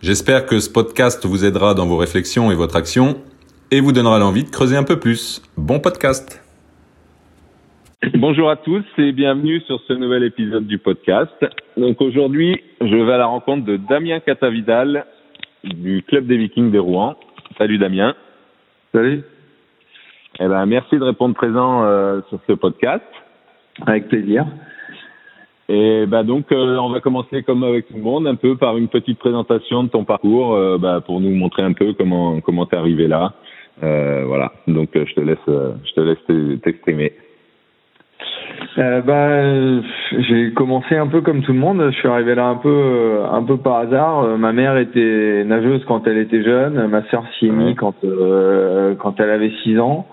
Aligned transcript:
J'espère 0.00 0.46
que 0.46 0.60
ce 0.60 0.70
podcast 0.70 1.26
vous 1.26 1.44
aidera 1.44 1.74
dans 1.74 1.84
vos 1.84 1.96
réflexions 1.96 2.52
et 2.52 2.54
votre 2.54 2.76
action 2.76 3.16
et 3.72 3.80
vous 3.80 3.90
donnera 3.90 4.20
l'envie 4.20 4.44
de 4.44 4.48
creuser 4.48 4.76
un 4.76 4.84
peu 4.84 5.00
plus. 5.00 5.42
Bon 5.56 5.80
podcast 5.80 6.40
Bonjour 8.14 8.48
à 8.48 8.54
tous 8.54 8.84
et 8.96 9.10
bienvenue 9.10 9.60
sur 9.62 9.80
ce 9.88 9.92
nouvel 9.94 10.22
épisode 10.22 10.68
du 10.68 10.78
podcast. 10.78 11.34
Donc 11.76 12.00
aujourd'hui, 12.00 12.62
je 12.80 12.94
vais 12.94 13.12
à 13.12 13.18
la 13.18 13.26
rencontre 13.26 13.66
de 13.66 13.76
Damien 13.76 14.20
Catavidal 14.20 15.04
du 15.64 16.04
Club 16.06 16.28
des 16.28 16.36
Vikings 16.36 16.70
de 16.70 16.78
Rouen. 16.78 17.16
Salut 17.58 17.78
Damien. 17.78 18.14
Salut. 18.94 19.24
Eh 20.38 20.46
ben, 20.46 20.64
merci 20.66 20.96
de 20.96 21.02
répondre 21.02 21.34
présent 21.34 21.82
euh, 21.82 22.20
sur 22.28 22.38
ce 22.46 22.52
podcast. 22.52 23.02
Avec 23.84 24.06
plaisir. 24.06 24.46
Et 25.68 26.06
bah 26.06 26.22
donc, 26.22 26.50
euh, 26.50 26.78
on 26.78 26.88
va 26.88 27.00
commencer 27.00 27.42
comme 27.42 27.62
avec 27.62 27.88
tout 27.88 27.94
le 27.94 28.02
monde, 28.02 28.26
un 28.26 28.36
peu 28.36 28.56
par 28.56 28.78
une 28.78 28.88
petite 28.88 29.18
présentation 29.18 29.84
de 29.84 29.88
ton 29.88 30.04
parcours, 30.04 30.54
euh, 30.54 30.78
bah, 30.78 31.02
pour 31.04 31.20
nous 31.20 31.30
montrer 31.30 31.62
un 31.62 31.74
peu 31.74 31.92
comment 31.92 32.40
comment 32.40 32.64
t'es 32.64 32.76
arrivé 32.76 33.06
là. 33.06 33.34
voilà. 33.82 34.52
Donc, 34.66 34.90
je 34.94 35.14
te 35.14 35.20
laisse, 35.20 35.38
je 35.46 35.92
te 35.92 36.00
laisse 36.00 36.60
t'exprimer. 36.62 37.12
Euh, 38.78 39.02
bah, 39.02 39.82
j'ai 40.18 40.52
commencé 40.52 40.96
un 40.96 41.06
peu 41.06 41.20
comme 41.20 41.42
tout 41.42 41.52
le 41.52 41.58
monde. 41.58 41.90
Je 41.90 41.98
suis 41.98 42.08
arrivé 42.08 42.34
là 42.34 42.46
un 42.46 42.56
peu, 42.56 43.20
un 43.30 43.42
peu 43.42 43.58
par 43.58 43.76
hasard. 43.76 44.38
Ma 44.38 44.52
mère 44.52 44.78
était 44.78 45.44
nageuse 45.44 45.84
quand 45.86 46.06
elle 46.06 46.18
était 46.18 46.42
jeune. 46.42 46.86
Ma 46.86 47.02
sœur 47.10 47.24
s'y 47.38 47.48
est 47.48 47.50
mise 47.50 47.76
quand, 47.76 47.94
quand 48.98 49.20
elle 49.20 49.30
avait 49.30 49.52
6 49.64 49.78
ans. 49.80 50.06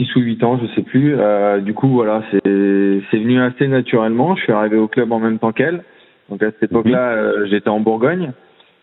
6 0.00 0.16
ou 0.16 0.20
8 0.20 0.44
ans, 0.44 0.58
je 0.62 0.66
sais 0.74 0.82
plus. 0.82 1.14
Euh, 1.18 1.60
du 1.60 1.74
coup, 1.74 1.88
voilà, 1.88 2.22
c'est 2.30 2.40
c'est 2.42 3.18
venu 3.18 3.40
assez 3.40 3.68
naturellement. 3.68 4.34
Je 4.34 4.42
suis 4.42 4.52
arrivé 4.52 4.76
au 4.76 4.88
club 4.88 5.12
en 5.12 5.18
même 5.18 5.38
temps 5.38 5.52
qu'elle. 5.52 5.82
Donc 6.30 6.42
à 6.42 6.50
cette 6.52 6.70
époque-là, 6.70 7.12
mhm. 7.12 7.18
euh, 7.18 7.46
j'étais 7.50 7.68
en 7.68 7.80
Bourgogne, 7.80 8.32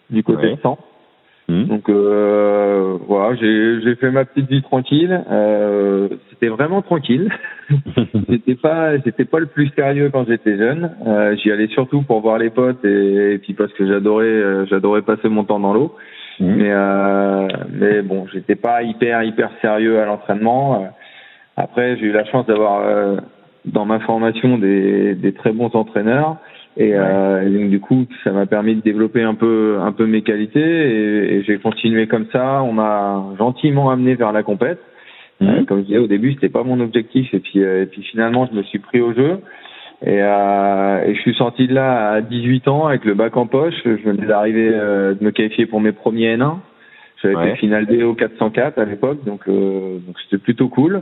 du 0.10 0.24
côté 0.24 0.52
de 0.52 0.58
Caen. 0.62 0.78
Mhm. 1.50 1.66
Donc 1.66 1.90
euh, 1.90 2.98
voilà, 3.08 3.36
j'ai 3.36 3.82
j'ai 3.82 3.96
fait 3.96 4.12
ma 4.12 4.26
petite 4.26 4.50
vie 4.50 4.62
tranquille. 4.62 5.24
Euh, 5.32 6.10
c'était 6.30 6.50
vraiment 6.50 6.82
tranquille. 6.82 7.32
c'était 8.30 8.56
pas 8.56 9.00
c'était 9.04 9.26
pas 9.26 9.40
le 9.40 9.46
plus 9.48 9.70
sérieux 9.76 10.10
quand 10.12 10.28
j'étais 10.28 10.58
jeune. 10.58 10.92
J'y 11.42 11.52
allais 11.52 11.68
surtout 11.68 12.04
pour 12.04 12.20
voir 12.22 12.38
les 12.38 12.50
potes 12.50 12.84
et, 12.86 13.34
et 13.34 13.38
puis 13.40 13.54
parce 13.54 13.74
que 13.74 13.88
j'adorais 13.88 14.68
j'adorais 14.68 15.02
passer 15.02 15.30
mon 15.30 15.46
temps 15.46 15.60
dans 15.60 15.74
l'eau. 15.74 15.96
Mhm. 16.40 16.56
Mais 16.56 16.72
euh, 16.72 17.48
mais 17.72 18.02
bon, 18.02 18.28
j'étais 18.32 18.56
pas 18.56 18.84
hyper 18.84 19.24
hyper 19.24 19.50
sérieux 19.62 20.00
à 20.00 20.06
l'entraînement. 20.06 20.94
Après, 21.58 21.98
j'ai 21.98 22.06
eu 22.06 22.12
la 22.12 22.26
chance 22.26 22.46
d'avoir 22.46 22.82
euh, 22.82 23.18
dans 23.66 23.86
ma 23.86 24.00
formation 24.00 24.58
des, 24.58 25.16
des, 25.16 25.34
très 25.34 25.52
bons 25.52 25.72
entraîneurs. 25.74 26.38
Et, 26.78 26.94
euh, 26.94 27.42
et, 27.42 27.50
donc 27.50 27.70
du 27.70 27.80
coup, 27.80 28.06
ça 28.24 28.32
m'a 28.32 28.46
permis 28.46 28.76
de 28.76 28.82
développer 28.82 29.24
un 29.24 29.34
peu 29.34 29.80
un 29.82 29.92
peu 29.92 30.06
mes 30.06 30.22
qualités 30.22 30.60
et, 30.60 31.36
et 31.36 31.44
j'ai 31.44 31.58
continué 31.58 32.08
comme 32.08 32.28
ça. 32.32 32.62
On 32.64 32.74
m'a 32.74 33.24
gentiment 33.38 33.90
amené 33.90 34.16
vers 34.16 34.32
la 34.32 34.44
compète. 34.44 34.80
Mhm. 35.42 35.50
Euh, 35.50 35.64
comme 35.66 35.80
je 35.80 35.86
disais 35.86 35.98
au 35.98 36.08
début, 36.08 36.34
c'était 36.34 36.50
pas 36.50 36.64
mon 36.64 36.80
objectif 36.80 37.34
et 37.34 37.40
puis 37.40 37.60
et 37.60 37.88
puis 37.88 38.04
finalement, 38.04 38.48
je 38.52 38.56
me 38.56 38.64
suis 38.64 38.80
pris 38.80 39.02
au 39.02 39.14
jeu. 39.14 39.40
Et, 40.06 40.22
euh, 40.22 41.06
et, 41.06 41.16
je 41.16 41.22
suis 41.22 41.34
sorti 41.34 41.68
de 41.68 41.74
là 41.74 42.12
à 42.12 42.22
18 42.22 42.68
ans 42.68 42.86
avec 42.86 43.04
le 43.04 43.16
bac 43.16 43.36
en 43.36 43.48
poche. 43.48 43.74
Je 43.84 43.90
venais 43.90 44.28
d'arriver 44.28 44.70
euh, 44.72 45.16
de 45.16 45.24
me 45.24 45.32
qualifier 45.32 45.66
pour 45.66 45.82
mes 45.82 45.92
premiers 45.92 46.38
N1. 46.38 46.58
J'avais 47.22 47.36
ouais. 47.36 47.50
fait 47.52 47.56
finale 47.58 47.88
D 47.88 48.04
au 48.04 48.14
404 48.14 48.78
à 48.78 48.86
l'époque, 48.86 49.24
donc 49.26 49.42
euh, 49.48 49.98
donc 50.06 50.16
c'était 50.24 50.38
plutôt 50.38 50.70
cool. 50.70 51.02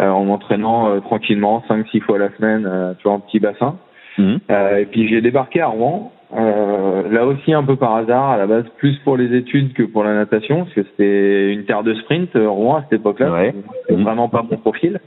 Euh, 0.00 0.08
en 0.08 0.24
m'entraînant 0.24 0.90
euh, 0.90 0.98
tranquillement 0.98 1.62
cinq 1.68 1.86
six 1.92 2.00
fois 2.00 2.18
la 2.18 2.28
semaine, 2.36 2.66
euh, 2.66 2.94
tu 2.98 3.04
vois, 3.04 3.12
en 3.12 3.20
petit 3.20 3.38
bassin. 3.38 3.78
Mmh. 4.16 4.36
et 4.78 4.86
puis 4.92 5.08
j'ai 5.08 5.20
débarqué 5.20 5.60
à 5.60 5.66
Rouen, 5.66 6.12
là 6.32 7.26
aussi 7.26 7.52
un 7.52 7.64
peu 7.64 7.74
par 7.74 7.96
hasard, 7.96 8.30
à 8.30 8.36
la 8.36 8.46
base 8.46 8.64
plus 8.78 8.96
pour 8.98 9.16
les 9.16 9.36
études 9.36 9.72
que 9.72 9.82
pour 9.82 10.04
la 10.04 10.14
natation, 10.14 10.58
parce 10.58 10.72
que 10.74 10.84
c'était 10.84 11.52
une 11.52 11.64
terre 11.64 11.82
de 11.82 11.94
sprint, 11.94 12.30
Rouen 12.36 12.76
à 12.76 12.82
cette 12.82 13.00
époque-là, 13.00 13.32
ouais. 13.32 13.54
c'était 13.80 14.00
mmh. 14.00 14.04
vraiment 14.04 14.28
pas 14.28 14.44
mon 14.48 14.56
profil. 14.56 15.00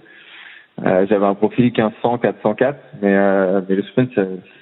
J'avais 0.83 1.25
un 1.25 1.35
profil 1.35 1.65
1500, 1.67 2.17
404, 2.17 2.77
mais, 3.01 3.15
mais 3.69 3.75
le 3.75 3.83
sprint 3.83 4.11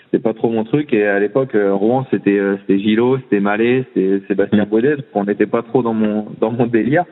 c'était 0.06 0.22
pas 0.22 0.36
trop 0.36 0.52
mon 0.52 0.64
truc. 0.64 0.94
Et 0.94 1.08
à 1.08 1.18
l'époque, 1.18 1.56
Rouen 1.56 2.06
c'était 2.12 2.40
c'était 2.62 2.78
Gilo, 2.78 3.18
c'était 3.18 3.40
Mallet, 3.40 3.84
c'était 3.88 4.22
Sébastien. 4.28 4.66
Baudet, 4.66 4.98
on 5.16 5.24
n'était 5.24 5.48
pas 5.48 5.64
trop 5.64 5.82
dans 5.82 5.96
mon 5.96 6.28
dans 6.40 6.52
mon 6.52 6.68
délire. 6.68 7.06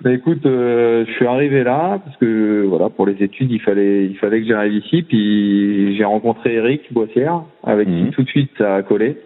Bah 0.00 0.12
écoute, 0.12 0.46
euh, 0.46 1.04
je 1.06 1.12
suis 1.12 1.26
arrivé 1.26 1.64
là 1.64 2.00
parce 2.04 2.16
que 2.18 2.64
voilà 2.68 2.88
pour 2.88 3.06
les 3.06 3.22
études 3.22 3.50
il 3.50 3.60
fallait 3.60 4.06
il 4.06 4.16
fallait 4.16 4.40
que 4.40 4.46
j'arrive 4.46 4.74
ici 4.74 5.02
puis 5.02 5.96
j'ai 5.96 6.04
rencontré 6.04 6.54
Eric 6.54 6.92
Boissière 6.92 7.42
avec 7.64 7.88
qui 7.88 8.02
mhm. 8.04 8.10
tout 8.10 8.22
de 8.22 8.28
suite 8.28 8.50
ça 8.58 8.76
a 8.76 8.82
collé 8.82 9.16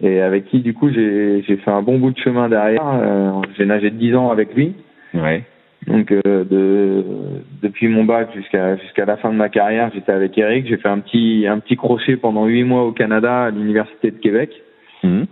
et 0.00 0.20
avec 0.20 0.46
qui 0.46 0.60
du 0.60 0.74
coup 0.74 0.90
j'ai 0.90 1.42
j'ai 1.46 1.56
fait 1.56 1.70
un 1.70 1.82
bon 1.82 1.98
bout 1.98 2.10
de 2.10 2.18
chemin 2.18 2.48
derrière. 2.48 2.86
Euh, 2.86 3.30
j'ai 3.56 3.66
nagé 3.66 3.90
10 3.90 4.14
ans 4.16 4.30
avec 4.30 4.54
lui. 4.54 4.74
Ouais. 5.14 5.42
Donc 5.86 6.12
euh, 6.12 6.44
de 6.44 7.04
depuis 7.62 7.88
mon 7.88 8.04
bac 8.04 8.28
jusqu'à 8.34 8.76
jusqu'à 8.76 9.04
la 9.04 9.16
fin 9.16 9.30
de 9.30 9.36
ma 9.36 9.48
carrière 9.48 9.90
j'étais 9.94 10.12
avec 10.12 10.36
Eric. 10.38 10.66
J'ai 10.68 10.76
fait 10.76 10.88
un 10.88 11.00
petit 11.00 11.46
un 11.48 11.58
petit 11.58 11.76
crochet 11.76 12.16
pendant 12.16 12.46
huit 12.46 12.64
mois 12.64 12.84
au 12.84 12.92
Canada 12.92 13.44
à 13.44 13.50
l'université 13.50 14.10
de 14.10 14.18
Québec. 14.18 14.50
Mhm. 15.02 15.26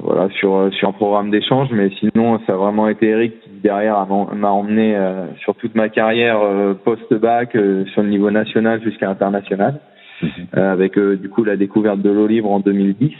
voilà 0.00 0.28
sur 0.30 0.68
sur 0.74 0.88
un 0.88 0.92
programme 0.92 1.30
d'échange 1.30 1.68
mais 1.70 1.90
sinon 2.00 2.40
ça 2.44 2.54
a 2.54 2.56
vraiment 2.56 2.88
été 2.88 3.06
Eric 3.06 3.40
qui 3.40 3.45
derrière 3.66 4.06
m'a 4.06 4.50
emmené 4.50 4.94
euh, 4.96 5.26
sur 5.40 5.56
toute 5.56 5.74
ma 5.74 5.88
carrière 5.88 6.38
euh, 6.40 6.74
post-bac 6.74 7.56
euh, 7.56 7.84
sur 7.86 8.02
le 8.02 8.08
niveau 8.08 8.30
national 8.30 8.80
jusqu'à 8.80 9.10
international, 9.10 9.80
mhm. 10.22 10.30
avec 10.52 10.96
du 10.98 11.28
coup 11.28 11.42
la 11.42 11.56
découverte 11.56 12.00
de 12.00 12.10
l'eau 12.10 12.28
libre 12.28 12.50
en 12.52 12.60
2010. 12.60 13.12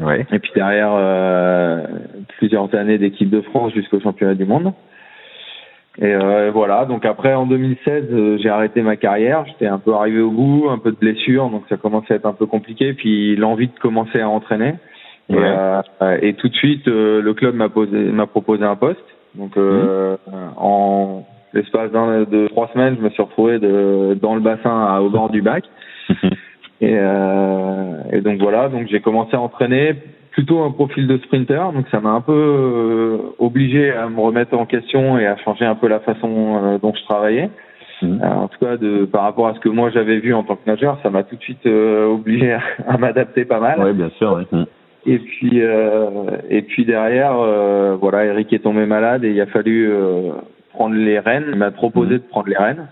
Ouais. 0.00 0.26
Et 0.32 0.38
puis 0.38 0.50
derrière 0.54 0.92
plusieurs 2.38 2.74
années 2.74 2.98
d'équipe 2.98 3.30
de 3.30 3.40
France 3.40 3.72
jusqu'au 3.74 4.00
championnat 4.00 4.34
du 4.34 4.44
monde. 4.44 4.72
Et 5.98 6.14
voilà, 6.52 6.84
donc 6.84 7.06
après 7.06 7.32
en 7.32 7.46
2016, 7.46 8.38
j'ai 8.42 8.50
arrêté 8.50 8.82
ma 8.82 8.96
carrière, 8.96 9.46
j'étais 9.46 9.66
un 9.66 9.78
peu 9.78 9.94
arrivé 9.94 10.20
au 10.20 10.30
bout, 10.30 10.68
un 10.68 10.76
peu 10.76 10.90
de 10.90 10.98
blessure, 10.98 11.48
donc 11.48 11.62
ça 11.70 11.78
commençait 11.78 12.12
à 12.12 12.16
être 12.16 12.26
un 12.26 12.34
peu 12.34 12.44
compliqué, 12.44 12.92
puis 12.92 13.36
l'envie 13.36 13.68
de 13.68 13.78
commencer 13.80 14.20
à 14.20 14.28
entraîner. 14.28 14.74
Ouais. 15.30 15.40
Et, 16.20 16.28
et, 16.28 16.34
tout 16.34 16.48
de 16.48 16.54
suite, 16.54 16.86
le 16.86 17.32
club 17.32 17.54
m'a 17.54 18.26
proposé 18.26 18.64
un 18.64 18.76
poste. 18.76 19.15
Donc 19.36 19.56
euh, 19.56 20.16
mmh. 20.26 20.32
en 20.56 21.24
l'espace 21.52 21.90
de 21.92 22.48
trois 22.48 22.68
semaines, 22.72 22.96
je 22.98 23.04
me 23.04 23.10
suis 23.10 23.22
retrouvé 23.22 23.58
de, 23.58 24.18
dans 24.20 24.34
le 24.34 24.40
bassin 24.40 24.98
au 24.98 25.10
bord 25.10 25.30
du 25.30 25.42
bac. 25.42 25.64
et, 26.80 26.96
euh, 26.98 28.02
et 28.12 28.20
donc 28.20 28.40
voilà, 28.40 28.68
donc 28.68 28.88
j'ai 28.88 29.00
commencé 29.00 29.34
à 29.36 29.40
entraîner 29.40 29.94
plutôt 30.32 30.62
un 30.62 30.70
profil 30.70 31.06
de 31.06 31.16
sprinter, 31.18 31.72
donc 31.72 31.86
ça 31.90 31.98
m'a 32.00 32.10
un 32.10 32.20
peu 32.20 32.32
euh, 32.32 33.18
obligé 33.38 33.90
à 33.92 34.08
me 34.08 34.20
remettre 34.20 34.54
en 34.54 34.66
question 34.66 35.18
et 35.18 35.26
à 35.26 35.36
changer 35.38 35.64
un 35.64 35.76
peu 35.76 35.88
la 35.88 36.00
façon 36.00 36.60
euh, 36.62 36.78
dont 36.78 36.92
je 36.94 37.02
travaillais. 37.04 37.48
Mmh. 38.02 38.20
Euh, 38.22 38.26
en 38.26 38.48
tout 38.48 38.58
cas, 38.58 38.76
de, 38.76 39.06
par 39.06 39.22
rapport 39.22 39.48
à 39.48 39.54
ce 39.54 39.60
que 39.60 39.70
moi 39.70 39.88
j'avais 39.88 40.18
vu 40.18 40.34
en 40.34 40.42
tant 40.42 40.56
que 40.56 40.68
nageur, 40.68 40.98
ça 41.02 41.08
m'a 41.08 41.22
tout 41.22 41.36
de 41.36 41.40
suite 41.40 41.64
obligé 41.64 42.52
à, 42.52 42.60
à 42.86 42.98
m'adapter 42.98 43.46
pas 43.46 43.60
mal. 43.60 43.80
Oui, 43.82 43.94
bien 43.94 44.10
sûr. 44.18 44.34
Ouais. 44.34 44.66
Et 45.06 45.18
puis 45.18 45.62
euh, 45.62 46.30
et 46.50 46.62
puis 46.62 46.84
derrière, 46.84 47.38
euh, 47.38 47.96
voilà, 48.00 48.24
Eric 48.24 48.52
est 48.52 48.60
tombé 48.60 48.86
malade 48.86 49.24
et 49.24 49.30
il 49.30 49.40
a 49.40 49.46
fallu 49.46 49.88
euh, 49.88 50.32
prendre 50.70 50.96
les 50.96 51.18
rênes. 51.18 51.46
Il 51.52 51.58
m'a 51.58 51.70
proposé 51.70 52.14
mhm. 52.14 52.18
de 52.18 52.24
prendre 52.24 52.48
les 52.48 52.56
rênes. 52.56 52.88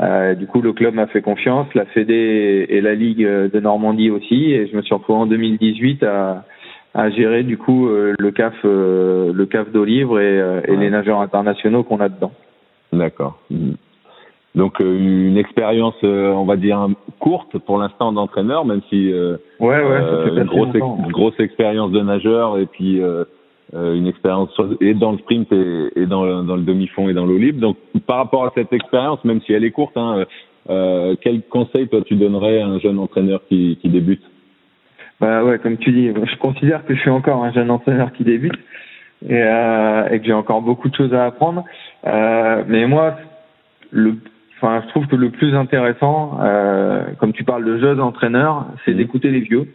Euh, 0.00 0.34
du 0.34 0.46
coup, 0.46 0.62
le 0.62 0.72
club 0.72 0.94
m'a 0.94 1.08
fait 1.08 1.22
confiance, 1.22 1.66
la 1.74 1.84
Fédé 1.86 2.66
et 2.68 2.80
la 2.80 2.94
Ligue 2.94 3.26
de 3.26 3.60
Normandie 3.60 4.10
aussi, 4.10 4.52
et 4.52 4.68
je 4.68 4.76
me 4.76 4.82
suis 4.82 4.94
retrouvé 4.94 5.18
en 5.18 5.26
2018 5.26 6.04
à, 6.04 6.44
à 6.94 7.10
gérer 7.10 7.42
du 7.42 7.58
coup 7.58 7.88
le 7.88 8.30
CAF, 8.30 8.54
le 8.62 9.44
CAF 9.50 9.72
d'Olivre 9.72 10.20
et, 10.20 10.62
et 10.68 10.76
les 10.76 10.90
nageurs 10.90 11.20
internationaux 11.20 11.82
qu'on 11.82 11.98
a 11.98 12.08
dedans. 12.08 12.30
D'accord. 12.92 13.40
Mhm. 13.50 13.74
Donc 14.58 14.80
euh, 14.80 14.98
une 14.98 15.38
expérience, 15.38 15.94
euh, 16.02 16.32
on 16.32 16.44
va 16.44 16.56
dire 16.56 16.88
courte 17.20 17.56
pour 17.58 17.78
l'instant 17.78 18.12
d'entraîneur, 18.12 18.64
même 18.64 18.80
si 18.88 19.12
euh, 19.12 19.36
ouais, 19.60 19.68
ouais, 19.68 20.00
une 20.36 20.44
grosse, 20.44 20.74
une 20.74 21.12
grosse 21.12 21.38
expérience 21.38 21.92
de 21.92 22.00
nageur 22.00 22.58
et 22.58 22.66
puis 22.66 23.00
une 23.72 24.06
expérience 24.08 24.50
et 24.80 24.94
dans 24.94 25.12
le 25.12 25.18
sprint 25.18 25.52
et, 25.52 25.90
et 25.94 26.06
dans, 26.06 26.24
le, 26.24 26.42
dans 26.42 26.56
le 26.56 26.62
demi-fond 26.62 27.08
et 27.08 27.14
dans 27.14 27.24
l'eau 27.24 27.38
libre. 27.38 27.60
Donc 27.60 27.76
par 28.08 28.16
rapport 28.16 28.46
à 28.46 28.52
cette 28.56 28.72
expérience, 28.72 29.24
même 29.24 29.40
si 29.42 29.52
elle 29.52 29.62
est 29.62 29.70
courte, 29.70 29.96
hein, 29.96 30.24
quel 31.20 31.42
conseil 31.48 31.86
toi 31.86 32.00
tu 32.04 32.16
donnerais 32.16 32.60
à 32.60 32.66
un 32.66 32.80
jeune 32.80 32.98
entraîneur 32.98 33.40
qui, 33.48 33.78
qui 33.80 33.88
débute? 33.88 34.22
Bah 35.20 35.44
ouais, 35.44 35.60
comme 35.60 35.76
tu 35.76 35.92
dis, 35.92 36.08
je 36.08 36.36
considère 36.38 36.84
que 36.84 36.96
je 36.96 37.00
suis 37.00 37.10
encore 37.10 37.44
un 37.44 37.52
jeune 37.52 37.70
entraîneur 37.70 38.12
qui 38.12 38.24
débute. 38.24 38.58
et, 39.28 39.34
et 39.34 40.18
que 40.18 40.24
j'ai 40.24 40.32
encore 40.32 40.62
beaucoup 40.62 40.88
de 40.88 40.96
choses 40.96 41.14
à 41.14 41.26
apprendre. 41.26 41.64
mais 42.04 42.86
moi, 42.88 43.14
le 43.90 44.16
Enfin, 44.60 44.82
je 44.84 44.88
trouve 44.88 45.06
que 45.06 45.14
le 45.14 45.30
plus 45.30 45.54
intéressant, 45.54 46.38
euh, 46.42 47.04
comme 47.20 47.32
tu 47.32 47.44
parles 47.44 47.64
de 47.64 47.78
jeunes 47.78 48.00
entraîneurs, 48.00 48.66
c'est 48.84 48.92
mmh. 48.92 48.96
d'écouter 48.96 49.30
les 49.30 49.40
vieux, 49.40 49.66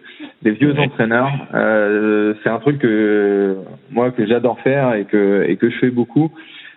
les 0.43 0.51
vieux 0.51 0.77
entraîneurs. 0.77 1.31
Euh, 1.53 2.33
c'est 2.43 2.49
un 2.49 2.59
truc 2.59 2.79
que 2.79 3.55
moi 3.91 4.11
que 4.11 4.25
j'adore 4.25 4.59
faire 4.59 4.93
et 4.95 5.05
que 5.05 5.45
et 5.47 5.55
que 5.55 5.69
je 5.69 5.77
fais 5.77 5.89
beaucoup. 5.89 6.31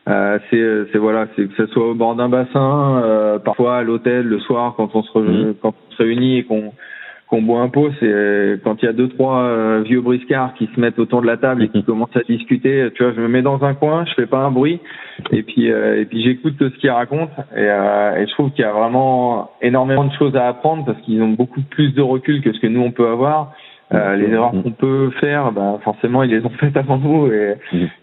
Euh, 0.09 0.39
c'est 0.51 0.93
c'est 0.93 0.99
voilà, 0.99 1.27
c'est 1.35 1.49
que 1.49 1.55
ce 1.57 1.67
soit 1.73 1.91
au 1.91 1.95
bord 1.95 2.15
d'un 2.15 2.29
bassin, 2.29 3.03
euh, 3.03 3.39
parfois 3.41 3.79
à 3.79 3.83
l'hôtel 3.83 4.25
le 4.27 4.39
soir 4.39 4.75
quand 4.77 4.95
on 4.95 5.03
se 5.03 5.19
mmh. 5.19 5.55
quand 5.61 5.75
on 5.75 5.95
se 5.97 6.03
réunit 6.03 6.39
et 6.39 6.45
qu'on 6.45 6.73
qu'on 7.29 7.43
boit 7.43 7.61
un 7.61 7.69
pot, 7.69 7.91
c'est 7.99 8.61
quand 8.63 8.81
il 8.83 8.87
y 8.87 8.89
a 8.89 8.93
deux 8.93 9.09
trois 9.09 9.41
euh, 9.41 9.83
vieux 9.85 10.01
briscards 10.01 10.55
qui 10.55 10.69
se 10.73 10.81
mettent 10.81 10.99
autour 10.99 11.23
de 11.23 11.27
la 11.27 11.37
table 11.37 11.65
et 11.65 11.69
qui 11.69 11.83
commencent 11.83 12.17
à 12.17 12.21
discuter. 12.21 12.89
Tu 12.95 13.03
vois, 13.03 13.13
je 13.15 13.21
me 13.21 13.29
mets 13.29 13.43
dans 13.43 13.65
un 13.65 13.75
coin, 13.75 14.05
je 14.05 14.15
fais 14.15 14.27
pas 14.27 14.39
un 14.39 14.51
bruit, 14.53 14.81
et 15.33 15.43
puis 15.43 15.71
euh, 15.71 16.01
et 16.01 16.05
puis 16.05 16.23
j'écoute 16.23 16.55
ce 16.61 16.79
qu'ils 16.79 16.91
racontent. 16.91 17.33
Et, 17.57 17.61
euh, 17.61 18.17
et 18.17 18.27
je 18.27 18.33
trouve 18.33 18.51
qu'il 18.53 18.65
y 18.65 18.69
a 18.69 18.73
vraiment 18.73 19.51
énormément 19.61 20.05
de 20.05 20.13
choses 20.13 20.37
à 20.37 20.47
apprendre 20.47 20.85
parce 20.85 21.01
qu'ils 21.01 21.21
ont 21.21 21.31
beaucoup 21.31 21.63
plus 21.63 21.93
de 21.95 22.03
recul 22.03 22.43
que 22.43 22.53
ce 22.53 22.61
que 22.61 22.69
nous 22.69 22.81
on 22.83 22.93
peut 22.93 23.09
avoir. 23.09 23.53
les 23.91 24.31
erreurs 24.31 24.53
qu'on 24.53 24.73
peut 24.73 25.11
faire, 25.21 25.51
bah, 25.53 25.81
forcément 25.83 26.23
ils 26.23 26.31
les 26.31 26.45
ont 26.45 26.51
faites 26.61 26.77
avant 26.77 26.99
nous, 26.99 27.27
et, 27.33 27.55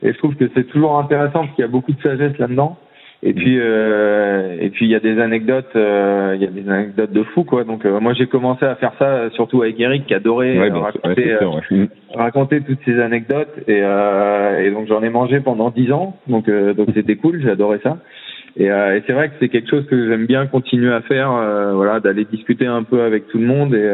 et 0.01 0.13
je 0.13 0.17
trouve 0.17 0.35
que 0.35 0.49
c'est 0.53 0.67
toujours 0.67 0.99
intéressant 0.99 1.41
parce 1.45 1.51
qu'il 1.55 1.61
y 1.61 1.67
a 1.67 1.71
beaucoup 1.71 1.93
de 1.93 2.01
sagesse 2.01 2.37
là-dedans. 2.39 2.77
Et 3.25 3.31
puis 3.33 3.57
euh, 3.57 4.57
et 4.59 4.69
puis 4.69 4.85
il 4.85 4.91
y 4.91 4.95
a 4.95 4.99
des 4.99 5.17
anecdotes, 5.17 5.73
euh, 5.77 6.33
il 6.35 6.41
y 6.41 6.45
a 6.45 6.51
des 6.51 6.69
anecdotes 6.69 7.13
de 7.13 7.23
fou 7.23 7.45
quoi. 7.45 7.63
Donc 7.63 7.85
euh, 7.85 8.01
moi 8.01 8.11
j'ai 8.13 8.27
commencé 8.27 8.65
à 8.65 8.75
faire 8.75 8.91
ça 8.99 9.29
surtout 9.29 9.61
avec 9.61 9.79
Eric 9.79 10.05
qui 10.05 10.13
adorait 10.13 10.69
raconter, 10.69 11.37
raconter 12.13 12.61
toutes 12.61 12.79
ces 12.83 12.99
anecdotes 12.99 13.53
et, 13.65 13.77
et 13.77 14.71
donc 14.71 14.87
j'en 14.87 15.01
ai 15.03 15.09
mangé 15.09 15.39
pendant 15.39 15.69
dix 15.69 15.89
ans. 15.93 16.17
Donc 16.27 16.49
donc 16.49 16.89
c'était 16.93 17.15
cool, 17.15 17.41
j'adorais 17.41 17.79
ça. 17.81 17.97
Et, 18.57 18.65
et 18.65 19.03
c'est 19.07 19.13
vrai 19.13 19.29
que 19.29 19.35
c'est 19.39 19.49
quelque 19.49 19.69
chose 19.69 19.85
que 19.87 20.09
j'aime 20.09 20.25
bien 20.25 20.45
continuer 20.45 20.91
à 20.93 20.99
faire, 21.01 21.31
voilà, 21.75 22.01
d'aller 22.01 22.25
discuter 22.25 22.65
un 22.67 22.83
peu 22.83 23.03
avec 23.03 23.27
tout 23.29 23.37
le 23.37 23.45
monde 23.45 23.73
et 23.73 23.89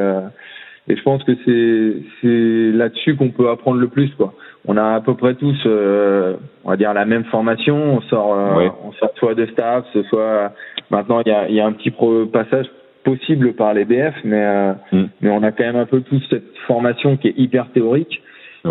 et 0.91 0.95
je 0.95 1.03
pense 1.03 1.23
que 1.23 1.33
c'est 1.45 1.93
c'est 2.19 2.75
là-dessus 2.75 3.15
qu'on 3.15 3.29
peut 3.29 3.49
apprendre 3.49 3.79
le 3.79 3.89
plus 3.89 4.09
quoi 4.15 4.33
on 4.69 4.77
a 4.77 4.93
à 4.93 5.01
peu 5.01 5.15
près 5.15 5.33
tous, 5.33 5.57
euh, 5.65 6.35
on 6.63 6.69
va 6.69 6.77
dire, 6.77 6.93
la 6.93 7.05
même 7.05 7.23
formation. 7.25 7.75
On 7.75 8.01
sort, 8.01 8.35
euh, 8.35 8.69
on 8.85 8.91
sort 8.93 9.09
soit 9.15 9.33
de 9.33 9.47
staff, 9.47 9.83
soit 10.09 10.53
maintenant 10.91 11.21
il 11.25 11.29
y 11.29 11.31
a, 11.31 11.49
y 11.49 11.59
a, 11.59 11.65
un 11.65 11.71
petit 11.71 11.91
passage 12.31 12.67
possible 13.03 13.53
par 13.53 13.73
les 13.73 13.83
BF, 13.83 14.13
mais 14.23 14.43
euh, 14.43 14.73
mm. 14.91 15.05
mais 15.21 15.29
on 15.31 15.41
a 15.41 15.51
quand 15.51 15.63
même 15.63 15.75
un 15.75 15.87
peu 15.87 16.01
tous 16.01 16.21
cette 16.29 16.55
formation 16.67 17.17
qui 17.17 17.29
est 17.29 17.33
hyper 17.35 17.71
théorique. 17.71 18.21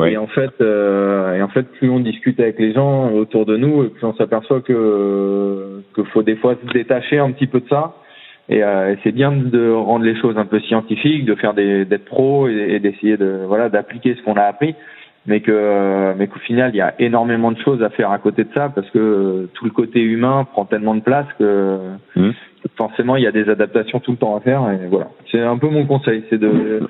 Et 0.06 0.18
en 0.18 0.26
fait, 0.28 0.52
et 0.60 1.42
en 1.42 1.48
fait, 1.48 1.62
plus 1.62 1.88
on 1.88 1.98
discute 1.98 2.38
avec 2.38 2.58
les 2.60 2.74
gens 2.74 3.10
autour 3.10 3.46
de 3.46 3.56
nous, 3.56 3.88
plus 3.88 4.06
on 4.06 4.14
s'aperçoit 4.14 4.60
que 4.60 5.82
que 5.94 6.04
faut 6.04 6.22
des 6.22 6.36
fois 6.36 6.56
se 6.62 6.72
détacher 6.74 7.18
un 7.18 7.32
petit 7.32 7.46
peu 7.46 7.60
de 7.60 7.68
ça. 7.68 7.94
Et, 8.50 8.62
c'est 9.02 9.12
bien 9.12 9.32
de 9.32 9.70
rendre 9.72 10.04
les 10.04 10.14
choses 10.20 10.36
un 10.36 10.44
peu 10.44 10.60
scientifiques, 10.60 11.24
de 11.24 11.34
faire 11.34 11.54
des 11.54 11.86
d'être 11.86 12.04
pro 12.04 12.48
et, 12.48 12.74
et 12.74 12.80
d'essayer 12.80 13.16
de 13.16 13.44
voilà 13.46 13.70
d'appliquer 13.70 14.14
ce 14.14 14.22
qu'on 14.22 14.34
a 14.34 14.42
appris 14.42 14.74
mais 15.28 15.40
que 15.40 16.14
mais 16.16 16.26
qu'au 16.26 16.38
final 16.40 16.70
il 16.74 16.78
y 16.78 16.80
a 16.80 16.94
énormément 16.98 17.52
de 17.52 17.58
choses 17.58 17.82
à 17.82 17.90
faire 17.90 18.10
à 18.10 18.18
côté 18.18 18.44
de 18.44 18.52
ça 18.54 18.70
parce 18.74 18.90
que 18.90 19.48
tout 19.54 19.64
le 19.66 19.70
côté 19.70 20.00
humain 20.00 20.46
prend 20.50 20.64
tellement 20.64 20.94
de 20.94 21.02
place 21.02 21.26
que 21.38 21.78
mmh. 22.16 22.30
forcément 22.76 23.14
il 23.16 23.22
y 23.22 23.26
a 23.26 23.32
des 23.32 23.48
adaptations 23.48 24.00
tout 24.00 24.12
le 24.12 24.16
temps 24.16 24.36
à 24.36 24.40
faire 24.40 24.68
et 24.70 24.88
voilà 24.88 25.08
c'est 25.30 25.40
un 25.40 25.58
peu 25.58 25.68
mon 25.68 25.84
conseil 25.86 26.24
c'est 26.30 26.38
de 26.38 26.80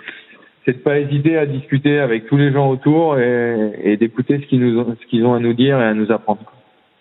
c'est 0.64 0.74
de 0.74 0.78
pas 0.78 0.98
hésiter 1.00 1.36
à 1.36 1.46
discuter 1.46 1.98
avec 1.98 2.26
tous 2.26 2.36
les 2.36 2.52
gens 2.52 2.70
autour 2.70 3.18
et, 3.18 3.72
et 3.82 3.96
d'écouter 3.96 4.38
ce 4.38 4.46
qu'ils 4.46 4.60
nous 4.60 4.84
ce 4.84 5.06
qu'ils 5.06 5.26
ont 5.26 5.34
à 5.34 5.40
nous 5.40 5.52
dire 5.52 5.80
et 5.80 5.84
à 5.84 5.94
nous 5.94 6.12
apprendre 6.12 6.40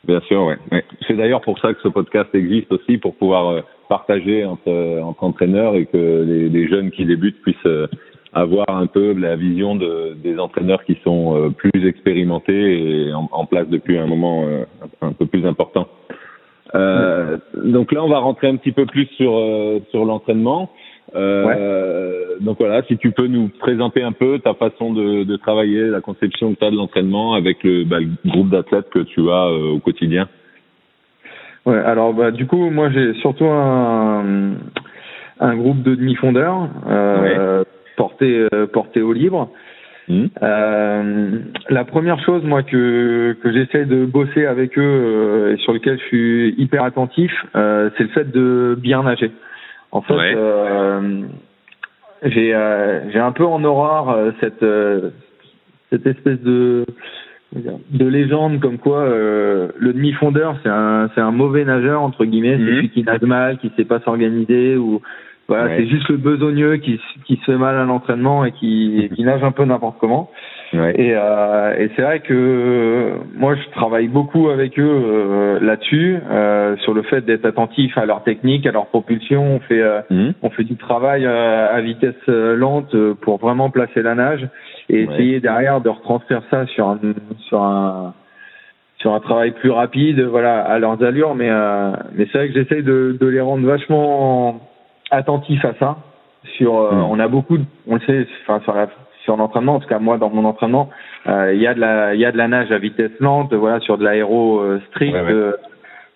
bien 0.06 0.22
sûr 0.22 0.44
ouais, 0.44 0.58
ouais. 0.72 0.84
c'est 1.08 1.16
d'ailleurs 1.16 1.42
pour 1.42 1.60
ça 1.60 1.74
que 1.74 1.82
ce 1.84 1.88
podcast 1.88 2.34
existe 2.34 2.72
aussi 2.72 2.98
pour 2.98 3.16
pouvoir 3.16 3.48
euh, 3.50 3.62
partager 3.90 4.44
entre 4.44 5.02
entre 5.02 5.24
entraîneurs 5.24 5.76
et 5.76 5.86
que 5.86 6.26
les, 6.28 6.50
les 6.50 6.68
jeunes 6.68 6.90
qui 6.90 7.06
débutent 7.06 7.42
puissent 7.44 7.56
euh, 7.68 7.88
avoir 8.34 8.70
un 8.70 8.88
peu 8.88 9.14
la 9.14 9.36
vision 9.36 9.76
de, 9.76 10.16
des 10.16 10.38
entraîneurs 10.40 10.84
qui 10.84 10.98
sont 11.04 11.36
euh, 11.36 11.50
plus 11.50 11.88
expérimentés 11.88 13.08
et 13.08 13.14
en, 13.14 13.30
en, 13.32 13.46
place 13.46 13.68
depuis 13.70 13.98
un 13.98 14.08
moment 14.08 14.44
euh, 14.46 14.66
un, 15.02 15.14
peu 15.14 15.26
plus 15.26 15.46
important. 15.46 15.88
Euh, 16.76 17.38
donc 17.64 17.92
là, 17.92 18.04
on 18.04 18.10
va 18.10 18.20
rentrer 18.20 18.48
un 18.48 18.58
petit 18.58 18.74
peu 18.74 18.86
plus 18.86 19.06
sur 19.18 19.38
euh, 19.38 19.80
sur 19.92 20.06
l'entraînement. 20.06 20.70
Donc 21.14 22.58
voilà, 22.60 22.84
si 22.84 22.98
tu 22.98 23.12
peux 23.12 23.28
nous 23.28 23.50
présenter 23.60 24.04
un 24.04 24.12
peu 24.12 24.40
ta 24.40 24.54
façon 24.54 24.94
de, 24.94 25.24
de 25.24 25.36
travailler, 25.38 25.88
la 25.88 26.02
conception 26.02 26.54
que 26.54 26.60
tu 26.60 26.66
as 26.66 26.70
de 26.70 26.76
l'entraînement 26.76 27.34
avec 27.34 27.64
le, 27.64 27.86
bah, 27.86 28.00
le 28.00 28.30
groupe 28.30 28.50
d'athlètes 28.50 28.90
que 28.90 29.00
tu 29.00 29.22
as 29.32 29.50
au 29.50 29.80
quotidien. 29.80 30.28
Ouais, 31.66 31.80
alors 31.80 32.14
bah, 32.14 32.32
du 32.32 32.46
coup, 32.46 32.70
moi 32.70 32.90
j'ai 32.92 33.14
surtout 33.16 33.46
un, 33.46 34.54
un 35.40 35.56
groupe 35.56 35.82
de 35.84 35.96
demi-fondeurs. 35.96 36.70
Euh, 36.88 37.64
porté 37.98 38.48
euh, 38.54 38.68
porté 38.68 39.02
au 39.02 39.12
libre. 39.12 39.50
Mmh. 40.08 40.26
Euh, 40.42 41.40
la 41.70 41.84
première 41.84 42.24
chose, 42.24 42.44
moi, 42.46 42.64
que 42.64 43.36
que 43.44 43.52
j'essaie 43.52 43.86
de 43.86 44.06
bosser 44.06 44.46
avec 44.46 44.78
eux 44.78 44.82
euh, 44.82 45.54
et 45.54 45.58
sur 45.58 45.74
lequel 45.74 46.00
je 46.00 46.06
suis 46.06 46.56
hyper 46.58 46.84
attentif, 46.84 47.32
euh, 47.56 47.90
c'est 47.98 48.04
le 48.04 48.10
fait 48.10 48.32
de 48.32 48.78
bien 48.80 49.04
nager. 49.04 49.32
En 49.92 50.02
fait, 50.02 50.14
euh, 50.14 51.24
j'ai 52.24 52.56
j'ai 53.12 53.20
un 53.20 53.32
peu 53.34 53.46
en 53.46 53.64
horreur 53.66 54.34
cette 54.40 54.66
cette 55.90 56.08
espèce 56.08 56.42
de 56.42 56.86
de 57.56 58.06
légende 58.06 58.60
comme 58.60 58.78
quoi 58.78 59.08
le 59.08 59.94
demi-fondeur 59.94 60.58
c'est 60.62 60.70
un 60.70 61.10
c'est 61.16 61.22
un 61.22 61.32
mauvais 61.32 61.64
nageur 61.64 62.02
entre 62.02 62.26
guillemets, 62.26 62.58
c'est 62.58 62.64
mmh. 62.64 62.76
celui 62.76 62.90
qui 62.90 63.04
nage 63.04 63.22
mal, 63.22 63.58
qui 63.60 63.72
sait 63.78 63.86
pas 63.86 64.00
s'organiser 64.02 64.76
ou 64.76 65.02
voilà, 65.48 65.78
c'est 65.78 65.88
juste 65.88 66.10
le 66.10 66.18
besogneux 66.18 66.76
qui, 66.78 67.00
qui 67.26 67.38
se 67.38 67.46
fait 67.46 67.58
mal 67.58 67.76
à 67.78 67.86
l'entraînement 67.86 68.44
et 68.44 68.52
qui, 68.52 69.10
qui 69.16 69.24
nage 69.24 69.44
un 69.44 69.52
peu 69.52 69.64
n'importe 69.64 69.98
comment. 70.00 70.30
Ouais. 70.74 70.94
Et, 71.00 71.14
euh, 71.16 71.74
et 71.78 71.90
c'est 71.96 72.02
vrai 72.02 72.20
que 72.20 73.14
moi 73.38 73.56
je 73.56 73.70
travaille 73.72 74.10
beaucoup 74.10 74.50
avec 74.50 74.78
eux 74.78 74.84
euh, 74.84 75.60
là-dessus, 75.62 76.18
euh, 76.30 76.76
sur 76.78 76.94
le 76.94 77.04
fait 77.04 77.22
d'être 77.22 77.46
attentif 77.46 77.98
à 77.98 78.06
leur 78.06 78.24
technique, 78.24 78.66
à 78.68 78.74
leur 78.74 78.88
propulsion. 78.88 79.56
On 79.56 79.60
fait 79.62 79.82
euh, 79.82 80.02
mmh. 80.10 80.30
on 80.42 80.50
fait 80.50 80.66
du 80.66 80.76
travail 80.76 81.26
euh, 81.26 81.74
à 81.74 81.80
vitesse 81.80 82.28
lente 82.28 82.94
pour 83.22 83.38
vraiment 83.38 83.70
placer 83.70 84.02
la 84.02 84.16
nage 84.16 84.46
et 84.90 85.04
essayer 85.04 85.40
derrière 85.40 85.80
de 85.80 85.88
retranscrire 85.88 86.42
ça 86.52 86.66
sur 86.66 86.90
un 86.90 87.00
sur 87.48 87.62
un 87.62 88.14
sur 88.98 89.14
un 89.14 89.20
travail 89.22 89.52
plus 89.52 89.70
rapide, 89.70 90.20
voilà, 90.22 90.60
à 90.60 90.80
leurs 90.80 91.02
allures. 91.02 91.36
Mais 91.36 91.50
mais 92.14 92.28
c'est 92.32 92.40
vrai 92.40 92.48
que 92.50 92.54
j'essaye 92.56 92.84
de, 92.84 93.16
de 93.18 93.28
les 93.28 93.40
rendre 93.40 93.66
vachement 93.66 94.60
attentif 95.12 95.64
à 95.66 95.74
ça. 95.80 95.98
Sur, 96.58 96.78
euh, 96.78 96.92
hmm. 96.92 97.06
on 97.10 97.20
a 97.20 97.28
beaucoup, 97.28 97.58
on 97.88 97.96
le 97.96 98.02
sait, 98.02 98.28
enfin 98.48 98.62
sur, 98.64 98.76
sur 99.24 99.36
l'entraînement, 99.36 99.76
en 99.76 99.80
tout 99.80 99.90
cas 99.90 100.00
moi 100.00 100.18
dans 100.18 100.30
mon 100.30 100.46
entraînement, 100.46 100.90
euh, 101.28 101.54
il 101.54 101.62
y 101.62 101.68
a 101.68 101.74
de 101.74 101.80
la, 101.80 102.14
il 102.16 102.22
y 102.22 102.26
a 102.26 102.32
de 102.32 102.38
la 102.38 102.48
nage 102.48 102.72
à 102.72 102.78
vitesse 102.78 103.12
lente, 103.20 103.54
voilà, 103.54 103.80
sur 103.82 103.98
de 103.98 104.04
l'aéro 104.04 104.60
euh, 104.60 104.82
strict. 104.90 105.16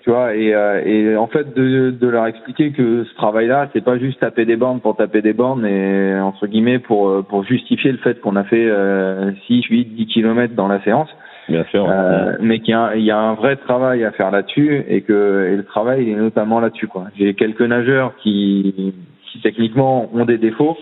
tu 0.03 0.09
vois 0.09 0.35
et, 0.35 0.47
et 0.85 1.15
en 1.15 1.27
fait 1.27 1.53
de, 1.53 1.91
de 1.91 2.07
leur 2.07 2.25
expliquer 2.25 2.71
que 2.71 3.03
ce 3.03 3.15
travail-là 3.15 3.69
c'est 3.71 3.83
pas 3.83 3.99
juste 3.99 4.19
taper 4.19 4.45
des 4.45 4.55
bornes 4.55 4.79
pour 4.79 4.95
taper 4.95 5.21
des 5.21 5.33
bornes 5.33 5.63
et 5.63 6.19
entre 6.19 6.47
guillemets 6.47 6.79
pour 6.79 7.23
pour 7.25 7.43
justifier 7.43 7.91
le 7.91 7.99
fait 7.99 8.19
qu'on 8.19 8.35
a 8.35 8.43
fait 8.43 8.67
euh, 8.67 9.31
6, 9.45 9.61
8, 9.65 9.85
10 9.93 10.07
kilomètres 10.07 10.55
dans 10.55 10.67
la 10.67 10.81
séance 10.81 11.09
Bien 11.51 11.65
sûr. 11.65 11.87
Euh, 11.89 12.37
mais 12.39 12.59
qu'il 12.59 12.75
y, 12.95 13.01
y, 13.03 13.11
a 13.11 13.17
un 13.17 13.33
vrai 13.33 13.57
travail 13.57 14.03
à 14.03 14.11
faire 14.11 14.31
là-dessus 14.31 14.83
et 14.87 15.01
que 15.01 15.49
et 15.51 15.55
le 15.55 15.63
travail 15.63 16.09
est 16.09 16.15
notamment 16.15 16.59
là-dessus. 16.59 16.87
quoi. 16.87 17.05
J'ai 17.17 17.33
quelques 17.33 17.61
nageurs 17.61 18.13
qui, 18.23 18.93
qui 19.31 19.41
techniquement 19.41 20.09
ont 20.13 20.25
des 20.25 20.37
défauts 20.37 20.77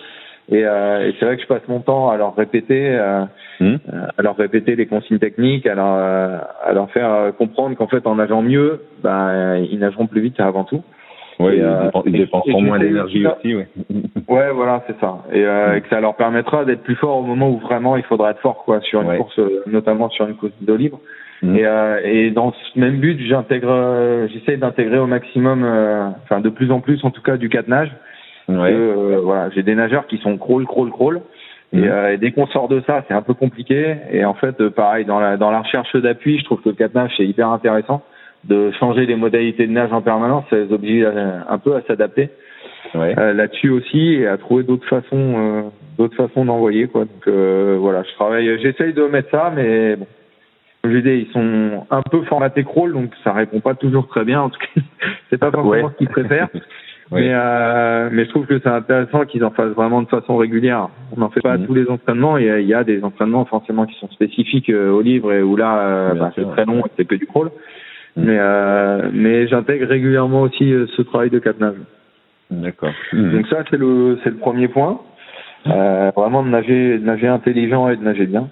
et, 0.51 0.65
euh, 0.65 1.07
et 1.07 1.15
c'est 1.19 1.25
vrai 1.25 1.35
que 1.37 1.43
je 1.43 1.47
passe 1.47 1.67
mon 1.67 1.79
temps 1.79 2.09
à 2.09 2.17
leur 2.17 2.35
répéter, 2.35 2.97
euh, 2.97 3.23
hmm. 3.59 3.75
à 4.17 4.21
leur 4.21 4.35
répéter 4.35 4.75
les 4.75 4.87
consignes 4.87 5.19
techniques, 5.19 5.67
à 5.67 5.75
leur, 5.75 6.43
à 6.63 6.73
leur 6.73 6.89
faire 6.91 7.33
comprendre 7.37 7.75
qu'en 7.75 7.87
fait 7.87 8.05
en 8.07 8.15
nageant 8.15 8.41
mieux, 8.41 8.81
ben 9.03 9.57
ils 9.57 9.79
nageront 9.79 10.07
plus 10.07 10.21
vite 10.21 10.39
avant 10.39 10.63
tout. 10.63 10.83
Oui, 11.39 11.61
euh, 11.61 11.89
ils 12.05 12.11
dépenseront 12.11 12.61
moins 12.61 12.79
d'énergie 12.79 13.25
aussi, 13.25 13.55
oui. 13.55 13.63
Ouais, 14.29 14.51
voilà, 14.51 14.83
c'est 14.85 14.99
ça. 14.99 15.17
Et, 15.33 15.43
euh, 15.43 15.75
et, 15.75 15.81
que 15.81 15.89
ça 15.89 15.99
leur 15.99 16.15
permettra 16.15 16.63
d'être 16.63 16.83
plus 16.83 16.95
forts 16.95 17.17
au 17.17 17.23
moment 17.23 17.49
où 17.49 17.57
vraiment 17.57 17.97
il 17.97 18.03
faudra 18.03 18.29
être 18.29 18.39
fort, 18.41 18.63
quoi, 18.63 18.79
sur 18.81 19.01
une 19.01 19.17
course, 19.17 19.39
euh, 19.39 19.63
notamment 19.65 20.09
sur 20.09 20.27
une 20.27 20.35
course 20.35 20.53
de 20.61 20.73
libre. 20.73 20.99
Mm. 21.41 21.55
Et, 21.55 21.65
euh, 21.65 21.99
et 22.03 22.29
dans 22.29 22.51
ce 22.51 22.79
même 22.79 22.99
but, 22.99 23.19
j'intègre, 23.21 23.71
euh, 23.71 24.27
j'essaie 24.27 24.57
d'intégrer 24.57 24.99
au 24.99 25.07
maximum, 25.07 25.63
euh, 25.63 26.09
enfin 26.23 26.41
de 26.41 26.49
plus 26.49 26.71
en 26.71 26.79
plus, 26.79 27.03
en 27.03 27.09
tout 27.09 27.23
cas, 27.23 27.37
du 27.37 27.49
catenage. 27.49 27.91
Ouais. 28.47 28.73
voilà, 29.23 29.51
j'ai 29.51 29.61
des 29.61 29.75
nageurs 29.75 30.07
qui 30.07 30.17
sont 30.17 30.37
crawl, 30.37 30.65
crawl, 30.65 30.91
crawl. 30.91 31.21
Mm. 31.73 31.83
Et, 31.83 32.13
et, 32.13 32.17
dès 32.17 32.31
qu'on 32.31 32.45
sort 32.47 32.67
de 32.67 32.81
ça, 32.85 33.03
c'est 33.07 33.15
un 33.15 33.21
peu 33.23 33.33
compliqué. 33.33 33.95
Et 34.11 34.25
en 34.25 34.35
fait, 34.35 34.69
pareil, 34.69 35.05
dans 35.05 35.19
la, 35.19 35.37
dans 35.37 35.49
la 35.49 35.61
recherche 35.61 35.95
d'appui, 35.95 36.37
je 36.37 36.45
trouve 36.45 36.61
que 36.61 36.69
le 36.69 36.75
catenage 36.75 37.11
c'est 37.17 37.25
hyper 37.25 37.49
intéressant 37.49 38.03
de 38.43 38.71
changer 38.79 39.07
les 39.07 39.15
modalités 39.15 39.65
de 39.65 39.71
nage 39.71 39.91
en 39.91 40.01
permanence, 40.01 40.45
ça 40.49 40.55
les 40.55 40.71
oblige 40.71 41.05
un 41.05 41.57
peu 41.57 41.75
à 41.75 41.81
s'adapter 41.81 42.29
ouais. 42.95 43.17
euh, 43.17 43.33
là-dessus 43.33 43.69
aussi 43.69 44.13
et 44.13 44.27
à 44.27 44.37
trouver 44.37 44.63
d'autres 44.63 44.87
façons, 44.87 45.33
euh, 45.37 45.61
d'autres 45.97 46.15
façons 46.15 46.45
d'envoyer 46.45 46.87
quoi. 46.87 47.01
Donc 47.01 47.27
euh, 47.27 47.77
voilà, 47.79 48.03
je 48.03 48.13
travaille, 48.13 48.59
j'essaye 48.61 48.93
de 48.93 49.03
mettre 49.03 49.29
ça, 49.31 49.51
mais 49.55 49.95
bon, 49.95 50.07
je 50.83 50.97
dis, 50.97 51.27
ils 51.27 51.31
sont 51.33 51.85
un 51.89 52.01
peu 52.01 52.21
formatés 52.23 52.63
crawl, 52.63 52.93
donc 52.93 53.11
ça 53.23 53.33
répond 53.33 53.59
pas 53.59 53.75
toujours 53.75 54.07
très 54.07 54.23
bien. 54.23 54.41
En 54.41 54.49
tout 54.49 54.59
cas, 54.59 54.81
c'est 55.29 55.37
pas 55.37 55.51
forcément 55.51 55.89
ce 55.89 55.97
qu'ils 55.97 56.09
préfèrent. 56.09 56.49
Mais, 57.11 57.31
euh, 57.33 58.09
mais 58.11 58.25
je 58.25 58.29
trouve 58.29 58.45
que 58.45 58.59
c'est 58.59 58.69
intéressant 58.69 59.25
qu'ils 59.25 59.43
en 59.43 59.49
fassent 59.49 59.73
vraiment 59.73 60.03
de 60.03 60.07
façon 60.07 60.37
régulière. 60.37 60.89
On 61.15 61.19
n'en 61.19 61.29
fait 61.29 61.41
pas 61.41 61.53
à 61.53 61.57
mhm. 61.57 61.65
tous 61.65 61.73
les 61.73 61.89
entraînements. 61.89 62.37
Il 62.37 62.45
y, 62.45 62.73
a, 62.73 62.83
des 62.83 63.03
entraînements 63.03 63.45
forcément 63.45 63.85
qui 63.87 63.97
sont 63.99 64.09
spécifiques 64.09 64.69
euh, 64.69 64.91
au 64.91 65.01
livre 65.01 65.33
et 65.33 65.41
où 65.41 65.55
là, 65.55 65.79
euh, 65.79 66.13
bah, 66.13 66.31
c'est 66.35 66.47
très 66.51 66.65
long 66.65 66.85
et 66.85 66.89
c'est 66.97 67.05
que 67.05 67.15
du 67.15 67.25
crawl. 67.25 67.49
Mhm. 68.15 68.25
Mais, 68.25 68.37
euh, 68.37 69.09
mais 69.11 69.47
j'intègre 69.47 69.87
régulièrement 69.87 70.41
aussi 70.41 70.71
ce 70.95 71.01
travail 71.01 71.31
de 71.31 71.39
catenage. 71.39 71.77
D'accord. 72.49 72.93
Mhm. 73.13 73.31
Donc 73.33 73.47
ça, 73.47 73.63
c'est 73.69 73.77
le, 73.77 74.19
c'est 74.23 74.31
le 74.31 74.37
premier 74.37 74.67
point. 74.67 74.99
Euh, 75.67 76.11
vraiment 76.15 76.43
de 76.43 76.49
nager, 76.49 76.97
de 76.97 77.03
nager 77.03 77.27
intelligent 77.27 77.89
et 77.89 77.97
de 77.97 78.03
nager 78.03 78.25
bien. 78.25 78.49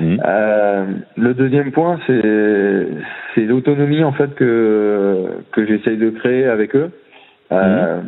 Euh, 0.00 0.86
le 1.16 1.34
deuxième 1.34 1.70
point, 1.70 1.98
c'est 2.06 2.88
c'est 3.34 3.42
l'autonomie 3.42 4.02
en 4.02 4.12
fait 4.12 4.34
que 4.34 5.28
que 5.52 5.66
j'essaye 5.66 5.98
de 5.98 6.10
créer 6.10 6.46
avec 6.46 6.74
eux. 6.74 6.90
Euh, 7.52 8.00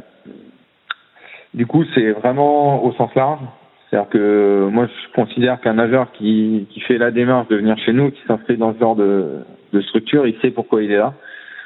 du 1.52 1.66
coup, 1.66 1.84
c'est 1.94 2.10
vraiment 2.12 2.82
au 2.84 2.92
sens 2.92 3.14
large. 3.14 3.40
C'est-à-dire 3.88 4.08
que 4.08 4.68
moi, 4.72 4.86
je 4.86 5.12
considère 5.14 5.60
qu'un 5.60 5.74
nageur 5.74 6.10
qui, 6.12 6.66
qui 6.70 6.80
fait 6.80 6.98
la 6.98 7.10
démarche 7.10 7.48
de 7.48 7.56
venir 7.56 7.76
chez 7.78 7.92
nous, 7.92 8.10
qui 8.10 8.20
s'inscrit 8.26 8.56
dans 8.56 8.74
ce 8.74 8.78
genre 8.80 8.96
de, 8.96 9.44
de 9.72 9.80
structure, 9.82 10.26
il 10.26 10.34
sait 10.40 10.50
pourquoi 10.50 10.82
il 10.82 10.90
est 10.90 10.96
là. 10.96 11.12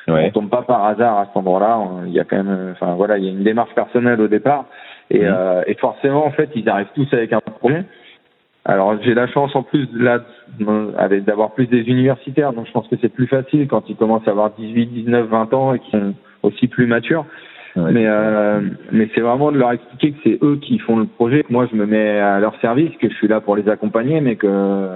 Ouais. 0.09 0.27
On 0.29 0.31
tombe 0.31 0.50
pas 0.50 0.62
par 0.62 0.85
hasard 0.85 1.19
à 1.19 1.27
cet 1.27 1.37
endroit-là. 1.37 1.79
Il 2.07 2.12
y 2.12 2.21
a 2.21 2.25
quand 2.25 2.37
même, 2.37 2.73
enfin 2.73 2.95
voilà, 2.95 3.19
il 3.19 3.25
y 3.25 3.29
a 3.29 3.31
une 3.31 3.45
démarche 3.45 3.75
personnelle 3.75 4.21
au 4.21 4.29
départ, 4.29 4.65
et, 5.11 5.21
mhm. 5.21 5.35
euh, 5.37 5.62
et 5.67 5.75
forcément, 5.75 6.25
en 6.27 6.31
fait, 6.31 6.50
ils 6.55 6.69
arrivent 6.69 6.93
tous 6.95 7.09
avec 7.12 7.33
un 7.33 7.41
projet. 7.41 7.85
Alors 8.65 8.97
j'ai 9.03 9.15
la 9.15 9.27
chance 9.29 9.57
en 9.57 9.62
plus 9.62 9.88
là 9.95 10.21
d'avoir 10.61 11.53
plus 11.53 11.67
des 11.69 11.81
universitaires, 11.88 12.53
donc 12.53 12.67
je 12.67 12.73
pense 12.73 12.87
que 12.88 12.97
c'est 13.00 13.09
plus 13.09 13.27
facile 13.27 13.67
quand 13.67 13.88
ils 13.88 13.97
commencent 13.97 14.29
à 14.29 14.33
avoir 14.33 14.50
18, 14.50 14.87
19, 14.88 15.27
20 15.27 15.55
ans 15.55 15.75
et 15.75 15.79
qui 15.79 15.91
sont 15.93 16.12
aussi 16.43 16.69
plus 16.69 16.87
matures 16.87 17.25
mais 17.77 18.07
euh, 18.07 18.61
mais 18.93 19.09
c'est 19.15 19.21
vraiment 19.21 19.53
de 19.53 19.59
leur 19.59 19.73
expliquer 19.73 20.12
que 20.12 20.19
c'est 20.25 20.38
eux 20.43 20.59
qui 20.61 20.79
font 20.79 20.97
le 20.97 21.07
projet, 21.07 21.43
que 21.43 21.53
moi 21.53 21.69
je 21.71 21.77
me 21.77 21.87
mets 21.87 22.19
à 22.19 22.41
leur 22.41 22.59
service, 22.61 22.91
que 23.00 23.09
je 23.09 23.15
suis 23.15 23.29
là 23.29 23.41
pour 23.41 23.57
les 23.57 23.69
accompagner, 23.69 24.21
mais 24.21 24.37
que 24.37 24.88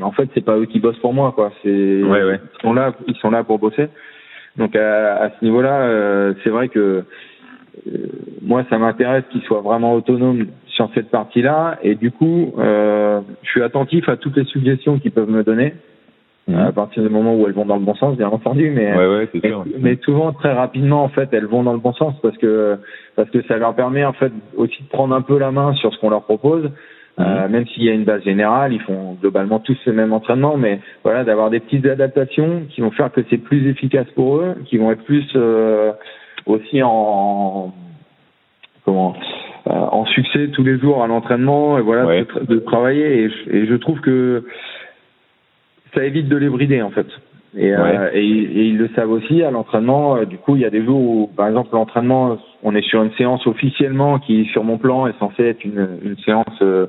en 0.00 0.12
fait 0.12 0.28
c'est 0.34 0.44
pas 0.44 0.56
eux 0.56 0.66
qui 0.66 0.80
bossent 0.80 0.98
pour 0.98 1.14
moi 1.14 1.32
quoi. 1.34 1.52
C'est 1.62 2.02
ouais, 2.02 2.24
ouais. 2.24 2.40
ils 2.58 2.62
sont 2.62 2.72
là, 2.72 2.92
ils 3.06 3.16
sont 3.16 3.30
là 3.30 3.44
pour 3.44 3.58
bosser. 3.58 3.88
Donc 4.56 4.76
à, 4.76 5.22
à 5.22 5.30
ce 5.30 5.44
niveau-là, 5.44 5.82
euh, 5.82 6.34
c'est 6.42 6.50
vrai 6.50 6.68
que 6.68 7.04
euh, 7.86 7.90
moi 8.42 8.64
ça 8.68 8.78
m'intéresse 8.78 9.24
qu'ils 9.30 9.42
soient 9.42 9.62
vraiment 9.62 9.94
autonomes 9.94 10.46
sur 10.66 10.90
cette 10.94 11.10
partie-là, 11.10 11.78
et 11.82 11.94
du 11.94 12.10
coup 12.10 12.52
euh, 12.58 13.20
je 13.42 13.50
suis 13.50 13.62
attentif 13.62 14.08
à 14.08 14.16
toutes 14.16 14.36
les 14.36 14.44
suggestions 14.44 14.98
qu'ils 14.98 15.12
peuvent 15.12 15.30
me 15.30 15.44
donner. 15.44 15.74
Mhm. 16.48 16.58
à 16.58 16.72
partir 16.72 17.04
du 17.04 17.08
moment 17.08 17.36
où 17.36 17.46
elles 17.46 17.52
vont 17.52 17.64
dans 17.64 17.76
le 17.76 17.84
bon 17.84 17.94
sens, 17.94 18.16
bien 18.16 18.26
entendu, 18.26 18.68
mais, 18.74 18.92
ouais, 18.96 19.28
mais, 19.32 19.52
mais, 19.78 19.98
souvent 20.02 20.32
très 20.32 20.52
rapidement 20.52 21.04
en 21.04 21.08
fait 21.08 21.28
elles 21.30 21.46
vont 21.46 21.62
dans 21.62 21.72
le 21.72 21.78
bon 21.78 21.92
sens 21.92 22.14
parce 22.20 22.36
que 22.36 22.78
parce 23.14 23.30
que 23.30 23.42
ça 23.42 23.58
leur 23.58 23.76
permet 23.76 24.04
en 24.04 24.12
fait 24.12 24.32
aussi 24.56 24.82
de 24.82 24.88
prendre 24.88 25.14
un 25.14 25.22
peu 25.22 25.38
la 25.38 25.52
main 25.52 25.72
sur 25.74 25.94
ce 25.94 26.00
qu'on 26.00 26.10
leur 26.10 26.24
propose. 26.24 26.68
Euh, 27.18 27.46
mhm. 27.46 27.52
même 27.52 27.66
s'il 27.66 27.84
y 27.84 27.90
a 27.90 27.92
une 27.92 28.04
base 28.04 28.22
générale, 28.24 28.72
ils 28.72 28.80
font 28.80 29.18
globalement 29.20 29.58
tous 29.58 29.76
le 29.84 29.92
même 29.92 30.14
entraînement, 30.14 30.56
mais 30.56 30.80
voilà, 31.04 31.24
d'avoir 31.24 31.50
des 31.50 31.60
petites 31.60 31.84
adaptations 31.84 32.62
qui 32.70 32.80
vont 32.80 32.90
faire 32.90 33.12
que 33.12 33.20
c'est 33.28 33.36
plus 33.36 33.68
efficace 33.68 34.06
pour 34.14 34.36
eux, 34.36 34.54
qui 34.64 34.78
vont 34.78 34.90
être 34.90 35.04
plus 35.04 35.26
euh, 35.36 35.92
aussi 36.46 36.82
en 36.82 37.74
comment 38.86 39.14
euh, 39.66 39.70
en 39.70 40.06
succès 40.06 40.48
tous 40.54 40.64
les 40.64 40.78
jours 40.78 41.04
à 41.04 41.06
l'entraînement 41.06 41.78
et 41.78 41.82
voilà 41.82 42.24
de, 42.24 42.46
de, 42.46 42.58
travailler 42.58 43.24
et 43.24 43.56
et 43.56 43.66
je 43.66 43.74
trouve 43.74 44.00
que 44.00 44.44
ça 45.94 46.04
évite 46.04 46.28
de 46.28 46.36
les 46.36 46.48
brider 46.48 46.80
en 46.80 46.90
fait. 46.90 47.06
Et, 47.56 47.74
euh, 47.74 48.10
et, 48.14 48.24
ils 48.24 48.78
le 48.78 48.88
savent 48.94 49.10
aussi 49.10 49.42
à 49.42 49.50
l'entraînement. 49.50 50.16
Euh, 50.16 50.24
du 50.24 50.38
coup, 50.38 50.56
il 50.56 50.62
y 50.62 50.64
a 50.64 50.70
des 50.70 50.82
jours 50.82 51.00
où, 51.00 51.26
par 51.36 51.48
exemple, 51.48 51.70
l'entraînement, 51.72 52.38
on 52.62 52.74
est 52.74 52.82
sur 52.82 53.02
une 53.02 53.12
séance 53.12 53.46
officiellement 53.46 54.18
qui, 54.18 54.46
sur 54.46 54.64
mon 54.64 54.78
plan, 54.78 55.06
est 55.06 55.18
censée 55.18 55.44
être 55.44 55.64
une, 55.64 55.86
une 56.02 56.16
séance 56.18 56.46
euh, 56.62 56.86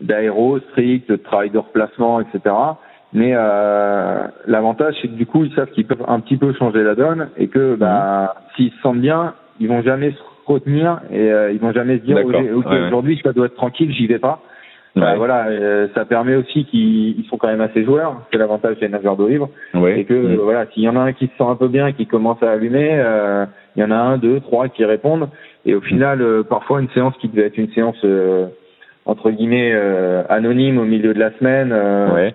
d'aéro 0.00 0.58
strict, 0.70 1.10
de 1.10 1.16
travail 1.16 1.50
de 1.50 1.58
replacement, 1.58 2.20
etc. 2.20 2.54
Mais 3.12 3.32
euh, 3.34 4.26
l'avantage, 4.46 4.94
c'est 5.00 5.08
que 5.08 5.14
du 5.14 5.26
coup, 5.26 5.44
ils 5.44 5.54
savent 5.54 5.70
qu'ils 5.70 5.86
peuvent 5.86 6.04
un 6.06 6.20
petit 6.20 6.36
peu 6.36 6.52
changer 6.54 6.82
la 6.82 6.94
donne 6.94 7.28
et 7.36 7.48
que, 7.48 7.76
bah, 7.76 8.34
mhm. 8.34 8.42
s'ils 8.56 8.72
se 8.72 8.80
sentent 8.82 9.00
bien, 9.00 9.34
ils 9.60 9.68
vont 9.68 9.82
jamais 9.82 10.10
se 10.10 10.18
retenir 10.46 11.00
et 11.10 11.30
ils 11.52 11.58
vont 11.58 11.72
jamais 11.72 11.98
se 11.98 12.04
dire, 12.04 12.18
ok, 12.24 12.34
aujourd'hui, 12.86 13.20
ça 13.22 13.32
doit 13.32 13.46
être 13.46 13.56
tranquille, 13.56 13.92
j'y 13.92 14.06
vais 14.06 14.18
pas. 14.18 14.40
Bah, 14.96 15.14
voilà, 15.16 15.48
euh, 15.48 15.88
ça 15.94 16.06
permet 16.06 16.36
aussi 16.36 16.64
qu'ils 16.64 17.22
sont 17.28 17.36
quand 17.36 17.48
même 17.48 17.60
assez 17.60 17.84
joueurs, 17.84 18.22
c'est 18.30 18.38
l'avantage 18.38 18.78
des 18.78 18.88
nageurs 18.88 19.18
de 19.18 19.26
livre, 19.26 19.50
et 19.74 20.04
que 20.04 20.14
mm. 20.14 20.36
voilà, 20.36 20.64
s'il 20.72 20.84
y 20.84 20.88
en 20.88 20.96
a 20.96 21.00
un 21.00 21.12
qui 21.12 21.26
se 21.26 21.36
sent 21.36 21.44
un 21.44 21.54
peu 21.54 21.68
bien, 21.68 21.92
qui 21.92 22.06
commence 22.06 22.42
à 22.42 22.52
allumer, 22.52 22.88
euh, 22.92 23.44
il 23.76 23.82
y 23.82 23.84
en 23.84 23.90
a 23.90 23.96
un, 23.96 24.16
deux, 24.16 24.40
trois 24.40 24.68
qui 24.68 24.86
répondent, 24.86 25.28
et 25.66 25.74
au 25.74 25.82
final, 25.82 26.22
euh, 26.22 26.42
parfois 26.42 26.80
une 26.80 26.88
séance 26.90 27.14
qui 27.20 27.28
devait 27.28 27.46
être 27.46 27.58
une 27.58 27.70
séance 27.72 28.02
entre 29.06 29.30
guillemets 29.30 29.72
anonyme 30.28 30.78
au 30.78 30.84
milieu 30.84 31.14
de 31.14 31.18
la 31.18 31.30
semaine, 31.38 31.74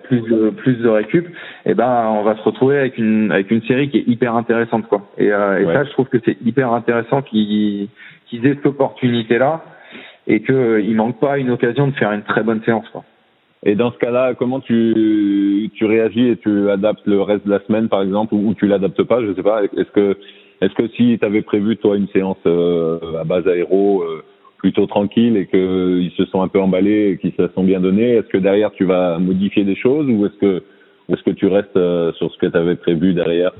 plus 0.04 0.22
de 0.22 0.50
plus 0.50 0.76
de 0.76 0.88
récup, 0.88 1.28
et 1.28 1.70
eh 1.70 1.74
ben 1.74 2.06
on 2.08 2.22
va 2.22 2.34
se 2.36 2.42
retrouver 2.42 2.78
avec 2.78 2.98
une 2.98 3.30
avec 3.30 3.50
une 3.50 3.62
série 3.62 3.90
qui 3.90 3.98
est 3.98 4.08
hyper 4.08 4.34
intéressante 4.34 4.88
quoi. 4.88 5.02
Et, 5.18 5.26
et 5.26 5.30
ça, 5.30 5.84
je 5.84 5.90
trouve 5.90 6.08
que 6.08 6.18
c'est 6.24 6.36
hyper 6.44 6.72
intéressant 6.72 7.20
qu'ils 7.22 7.88
qu'ils 8.26 8.46
aient 8.46 8.54
cette 8.54 8.66
opportunité 8.66 9.38
là 9.38 9.62
et 10.26 10.40
qu'il 10.42 10.54
euh, 10.54 10.94
manque 10.94 11.18
pas 11.18 11.38
une 11.38 11.50
occasion 11.50 11.88
de 11.88 11.92
faire 11.92 12.12
une 12.12 12.22
très 12.22 12.42
bonne 12.42 12.62
séance. 12.64 12.88
Quoi. 12.90 13.04
Et 13.64 13.74
dans 13.74 13.92
ce 13.92 13.98
cas-là, 13.98 14.34
comment 14.34 14.60
tu, 14.60 15.70
tu 15.74 15.84
réagis 15.84 16.28
et 16.28 16.36
tu 16.36 16.70
adaptes 16.70 17.06
le 17.06 17.22
reste 17.22 17.46
de 17.46 17.50
la 17.50 17.60
semaine, 17.60 17.88
par 17.88 18.02
exemple, 18.02 18.34
ou, 18.34 18.54
tu 18.54 18.66
l'adaptes 18.66 19.02
pas 19.04 19.20
Je 19.22 19.34
sais 19.34 19.42
pas. 19.42 19.62
Est-ce 19.64 19.90
que, 19.92 20.16
est-ce 20.60 20.74
que 20.74 20.88
si 20.88 21.18
tu 21.18 21.24
avais 21.24 21.42
prévu 21.42 21.76
toi 21.76 21.96
une 21.96 22.08
séance 22.08 22.38
euh, 22.46 22.98
à 23.20 23.24
base 23.24 23.46
aéro 23.46 24.02
euh, 24.02 24.21
plutôt 24.62 24.86
tranquille 24.86 25.36
et 25.36 25.46
qu'ils 25.46 26.12
se 26.16 26.24
sont 26.30 26.40
un 26.40 26.48
peu 26.48 26.60
emballés 26.60 27.10
et 27.10 27.18
qu'ils 27.18 27.34
se 27.34 27.48
sont 27.48 27.64
bien 27.64 27.80
donnés, 27.80 28.12
est-ce 28.12 28.28
que 28.28 28.38
derrière 28.38 28.70
tu 28.72 28.84
vas 28.84 29.18
modifier 29.18 29.64
des 29.64 29.76
choses 29.76 30.08
ou 30.08 30.24
est-ce 30.24 30.38
que, 30.38 30.62
est-ce 31.10 31.22
que 31.22 31.32
tu 31.32 31.46
restes 31.48 31.78
sur 32.16 32.32
ce 32.32 32.38
que 32.38 32.46
tu 32.46 32.56
avais 32.56 32.76
prévu 32.76 33.12
derrière? 33.12 33.52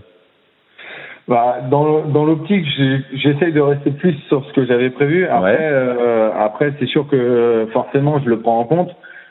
Bah, 1.28 1.58
dans 1.70 2.02
dans 2.06 2.24
l'optique, 2.24 2.66
j'essaye 3.14 3.52
de 3.52 3.60
rester 3.60 3.92
plus 3.92 4.14
sur 4.28 4.44
ce 4.44 4.52
que 4.54 4.64
j'avais 4.66 4.90
prévu. 4.90 5.26
Après, 5.26 5.56
euh, 5.60 6.30
après, 6.36 6.72
c'est 6.80 6.86
sûr 6.86 7.06
que 7.06 7.68
forcément, 7.72 8.20
je 8.24 8.28
le 8.28 8.40
prends 8.40 8.58
en 8.58 8.64
compte. 8.64 8.90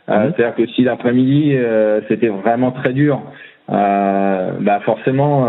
Euh, 0.10 0.28
mhm. 0.28 0.34
C'est-à-dire 0.36 0.56
que 0.56 0.68
si 0.68 0.84
l'après-midi 0.84 1.54
euh, 1.54 2.00
c'était 2.08 2.30
vraiment 2.30 2.72
très 2.72 2.94
dur, 2.94 3.22
euh, 3.70 4.52
bah 4.62 4.80
forcément, 4.86 5.48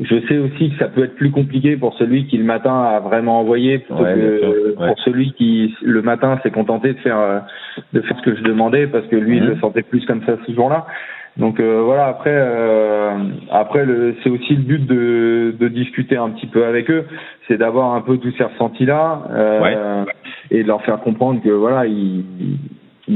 je 0.00 0.26
sais 0.28 0.38
aussi 0.38 0.70
que 0.70 0.78
ça 0.78 0.88
peut 0.88 1.04
être 1.04 1.14
plus 1.14 1.30
compliqué 1.30 1.76
pour 1.76 1.94
celui 1.94 2.26
qui 2.26 2.36
le 2.36 2.44
matin 2.44 2.82
a 2.82 3.00
vraiment 3.00 3.40
envoyé 3.40 3.78
plutôt 3.78 4.04
que 4.04 4.74
pour 4.74 4.98
celui 5.00 5.32
qui 5.32 5.74
le 5.82 6.02
matin 6.02 6.38
s'est 6.42 6.50
contenté 6.50 6.92
de 6.92 6.98
faire 6.98 7.44
de 7.92 8.00
faire 8.02 8.16
ce 8.18 8.22
que 8.22 8.36
je 8.36 8.42
demandais 8.42 8.86
parce 8.86 9.06
que 9.06 9.16
lui 9.16 9.38
il 9.38 9.44
mhm. 9.44 9.50
le 9.50 9.56
sentait 9.56 9.82
plus 9.82 10.04
comme 10.06 10.22
ça 10.24 10.36
ce 10.46 10.52
jour-là. 10.52 10.86
Donc 11.36 11.60
euh, 11.60 11.82
voilà, 11.84 12.06
après, 12.06 12.32
euh, 12.32 13.10
après 13.50 13.84
c'est 14.22 14.30
aussi 14.30 14.54
le 14.54 14.62
but 14.62 14.86
de, 14.86 15.54
de 15.58 15.68
discuter 15.68 16.16
un 16.16 16.30
petit 16.30 16.46
peu 16.46 16.64
avec 16.64 16.90
eux, 16.90 17.04
c'est 17.46 17.58
d'avoir 17.58 17.94
un 17.94 18.00
peu 18.00 18.16
tous 18.16 18.32
ces 18.38 18.44
ressentis-là 18.44 19.22
euh, 19.30 20.04
et 20.50 20.62
de 20.62 20.68
leur 20.68 20.82
faire 20.82 20.98
comprendre 21.00 21.42
que 21.42 21.50
voilà, 21.50 21.86
ils, 21.86 22.24
ils 22.40 22.58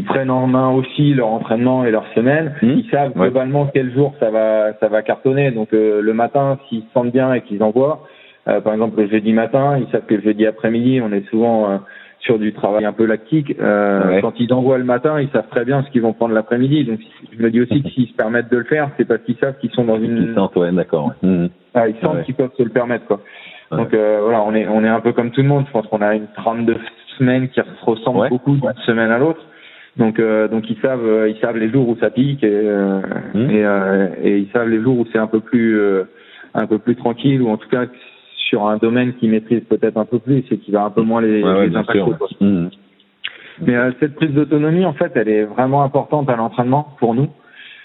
prennent 0.04 0.30
en 0.30 0.46
main 0.46 0.70
aussi 0.70 1.14
leur 1.14 1.28
entraînement 1.28 1.84
et 1.84 1.90
leur 1.90 2.06
semaine. 2.14 2.54
Mmh. 2.62 2.70
Ils 2.70 2.90
savent 2.90 3.12
globalement 3.14 3.68
quel 3.72 3.92
jour 3.92 4.14
ça 4.20 4.30
va, 4.30 4.72
ça 4.80 4.88
va 4.88 5.02
cartonner. 5.02 5.50
Donc 5.50 5.68
le 5.72 6.12
matin, 6.12 6.58
s'ils 6.68 6.82
se 6.82 6.92
sentent 6.94 7.12
bien 7.12 7.32
et 7.34 7.40
qu'ils 7.42 7.62
envoient, 7.62 8.06
par 8.44 8.72
exemple 8.72 9.00
le 9.00 9.08
jeudi 9.08 9.32
matin, 9.32 9.78
ils 9.78 9.90
savent 9.90 10.06
que 10.06 10.14
le 10.14 10.22
jeudi 10.22 10.46
après-midi, 10.46 11.00
on 11.02 11.12
est 11.12 11.28
souvent 11.28 11.80
sur 12.20 12.38
du 12.38 12.52
travail 12.52 12.84
un 12.84 12.92
peu 12.92 13.06
lactique. 13.06 13.54
Euh, 13.60 14.20
Quand 14.20 14.34
ils 14.38 14.52
envoient 14.52 14.78
le 14.78 14.84
matin, 14.84 15.20
ils 15.20 15.30
savent 15.30 15.48
très 15.50 15.64
bien 15.64 15.82
ce 15.82 15.90
qu'ils 15.90 16.02
vont 16.02 16.12
prendre 16.12 16.34
l'après-midi. 16.34 16.84
Donc, 16.84 17.00
je 17.32 17.42
me 17.42 17.50
dis 17.50 17.60
aussi 17.60 17.82
que 17.82 17.88
s'ils 17.90 18.08
se 18.08 18.14
permettent 18.14 18.50
de 18.50 18.58
le 18.58 18.64
faire, 18.64 18.90
c'est 18.96 19.06
parce 19.06 19.22
qu'ils 19.22 19.36
savent 19.36 19.56
qu'ils 19.58 19.70
sont 19.70 19.84
dans 19.84 19.98
une. 19.98 20.28
Ils 20.30 20.34
sentent, 20.34 20.54
ouais, 20.56 20.70
d'accord. 20.72 21.12
Mmh. 21.22 21.46
Ah, 21.74 21.88
ils 21.88 21.96
sentent 22.02 22.22
qu'ils 22.24 22.34
peuvent 22.34 22.52
se 22.56 22.62
le 22.62 22.70
permettre, 22.70 23.06
quoi. 23.06 23.20
Donc 23.70 23.94
euh, 23.94 24.20
voilà, 24.22 24.42
on 24.42 24.52
est 24.52 24.66
on 24.66 24.82
est 24.82 24.88
un 24.88 24.98
peu 24.98 25.12
comme 25.12 25.30
tout 25.30 25.42
le 25.42 25.48
monde. 25.48 25.64
Je 25.68 25.72
pense 25.72 25.86
qu'on 25.86 26.02
a 26.02 26.14
une 26.14 26.26
32 26.36 26.76
semaines 27.18 27.48
qui 27.48 27.60
ressemblent 27.82 28.28
beaucoup 28.28 28.56
d'une 28.56 28.72
semaine 28.84 29.12
à 29.12 29.18
l'autre. 29.18 29.40
Donc 29.96 30.18
euh, 30.18 30.48
donc 30.48 30.70
ils 30.70 30.78
savent 30.80 31.04
euh, 31.04 31.28
ils 31.28 31.40
savent 31.40 31.56
les 31.56 31.70
jours 31.70 31.88
où 31.88 31.96
ça 31.96 32.10
pique 32.10 32.44
et 32.44 32.48
euh, 32.48 33.00
mmh. 33.34 33.50
et, 33.50 33.64
euh, 33.64 34.08
et, 34.22 34.38
ils 34.38 34.50
savent 34.52 34.68
les 34.68 34.80
jours 34.80 34.98
où 34.98 35.06
c'est 35.12 35.18
un 35.18 35.26
peu 35.26 35.40
plus 35.40 35.80
un 36.54 36.66
peu 36.66 36.78
plus 36.78 36.96
tranquille 36.96 37.42
ou 37.42 37.48
en 37.48 37.56
tout 37.56 37.68
cas 37.68 37.86
sur 38.48 38.66
un 38.66 38.76
domaine 38.76 39.14
qu'ils 39.14 39.30
maîtrisent 39.30 39.64
peut-être 39.68 39.96
un 39.96 40.04
peu 40.04 40.18
plus 40.18 40.44
et 40.50 40.58
qui 40.58 40.70
va 40.70 40.84
un 40.84 40.90
peu 40.90 41.02
moins 41.02 41.20
les, 41.20 41.42
impacter. 41.42 42.02
Mmh. 42.40 42.68
Mais 43.60 43.76
euh, 43.76 43.92
cette 44.00 44.14
prise 44.16 44.30
d'autonomie, 44.30 44.84
en 44.84 44.94
fait, 44.94 45.12
elle 45.14 45.28
est 45.28 45.44
vraiment 45.44 45.82
importante 45.82 46.28
à 46.30 46.36
l'entraînement 46.36 46.94
pour 46.98 47.14
nous 47.14 47.28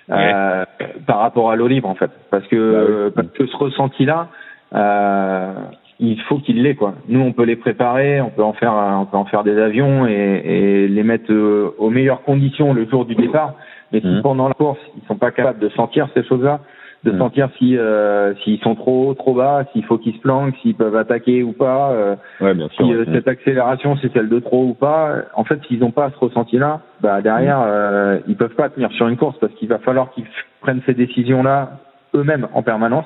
euh, 0.09 0.65
par 1.05 1.19
rapport 1.19 1.51
à 1.51 1.55
l'eau 1.55 1.67
libre, 1.67 1.89
en 1.89 1.95
fait, 1.95 2.11
parce 2.29 2.47
que 2.47 3.11
bah 3.15 3.23
parce 3.23 3.37
que 3.37 3.47
ce 3.47 3.57
ressenti-là, 3.57 4.29
euh, 4.73 5.53
il 5.99 6.19
faut 6.21 6.39
qu'il 6.39 6.61
l'ait 6.61 6.75
quoi. 6.75 6.95
Nous, 7.07 7.19
on 7.21 7.31
peut 7.31 7.43
les 7.45 7.55
préparer, 7.55 8.19
on 8.21 8.29
peut 8.29 8.43
en 8.43 8.53
faire, 8.53 8.73
on 8.73 9.05
peut 9.05 9.17
en 9.17 9.25
faire 9.25 9.43
des 9.43 9.57
avions 9.57 10.05
et, 10.07 10.41
et 10.45 10.87
les 10.87 11.03
mettre 11.03 11.31
euh, 11.31 11.73
aux 11.77 11.89
meilleures 11.89 12.23
conditions 12.23 12.73
le 12.73 12.85
jour 12.89 13.05
du 13.05 13.15
départ. 13.15 13.53
Mais 13.91 14.01
si 14.01 14.07
Mhm. 14.07 14.21
pendant 14.21 14.47
la 14.47 14.53
course, 14.55 14.79
ils 14.97 15.07
sont 15.07 15.15
pas 15.15 15.31
capables 15.31 15.59
de 15.59 15.69
sentir 15.69 16.09
ces 16.13 16.23
choses-là, 16.23 16.59
de 17.05 17.11
Mhm. 17.11 17.17
sentir 17.19 17.49
si 17.57 17.77
euh, 17.77 18.33
s'ils 18.43 18.59
sont 18.59 18.75
trop 18.75 19.09
haut, 19.09 19.13
trop 19.13 19.35
bas, 19.35 19.63
s'il 19.71 19.85
faut 19.85 19.97
qu'ils 19.97 20.15
se 20.15 20.19
planquent, 20.19 20.55
s'ils 20.61 20.75
peuvent 20.75 20.95
attaquer 20.97 21.43
ou 21.43 21.53
pas, 21.53 21.91
euh, 21.91 22.15
Ouais, 22.41 22.53
bien 22.55 22.67
sûr. 22.69 22.85
si 22.85 22.93
euh, 22.93 23.05
cette 23.13 23.27
accélération 23.27 23.95
c'est 24.01 24.11
celle 24.11 24.27
de 24.27 24.39
trop 24.39 24.63
ou 24.65 24.73
pas. 24.73 25.13
En 25.35 25.43
fait, 25.45 25.59
s'ils 25.67 25.79
n'ont 25.79 25.91
pas 25.91 26.09
ce 26.09 26.17
ressenti-là, 26.19 26.81
bah 27.01 27.21
derrière 27.21 27.61
euh, 27.65 28.19
ils 28.27 28.35
peuvent 28.35 28.55
pas 28.55 28.69
tenir 28.69 28.91
sur 28.93 29.07
une 29.07 29.17
course 29.17 29.37
parce 29.39 29.53
qu'il 29.53 29.69
va 29.69 29.77
falloir 29.79 30.11
qu'ils 30.11 30.25
prennent 30.61 30.81
ces 30.85 30.93
décisions-là 30.95 31.69
eux-mêmes 32.15 32.47
en 32.53 32.63
permanence. 32.63 33.05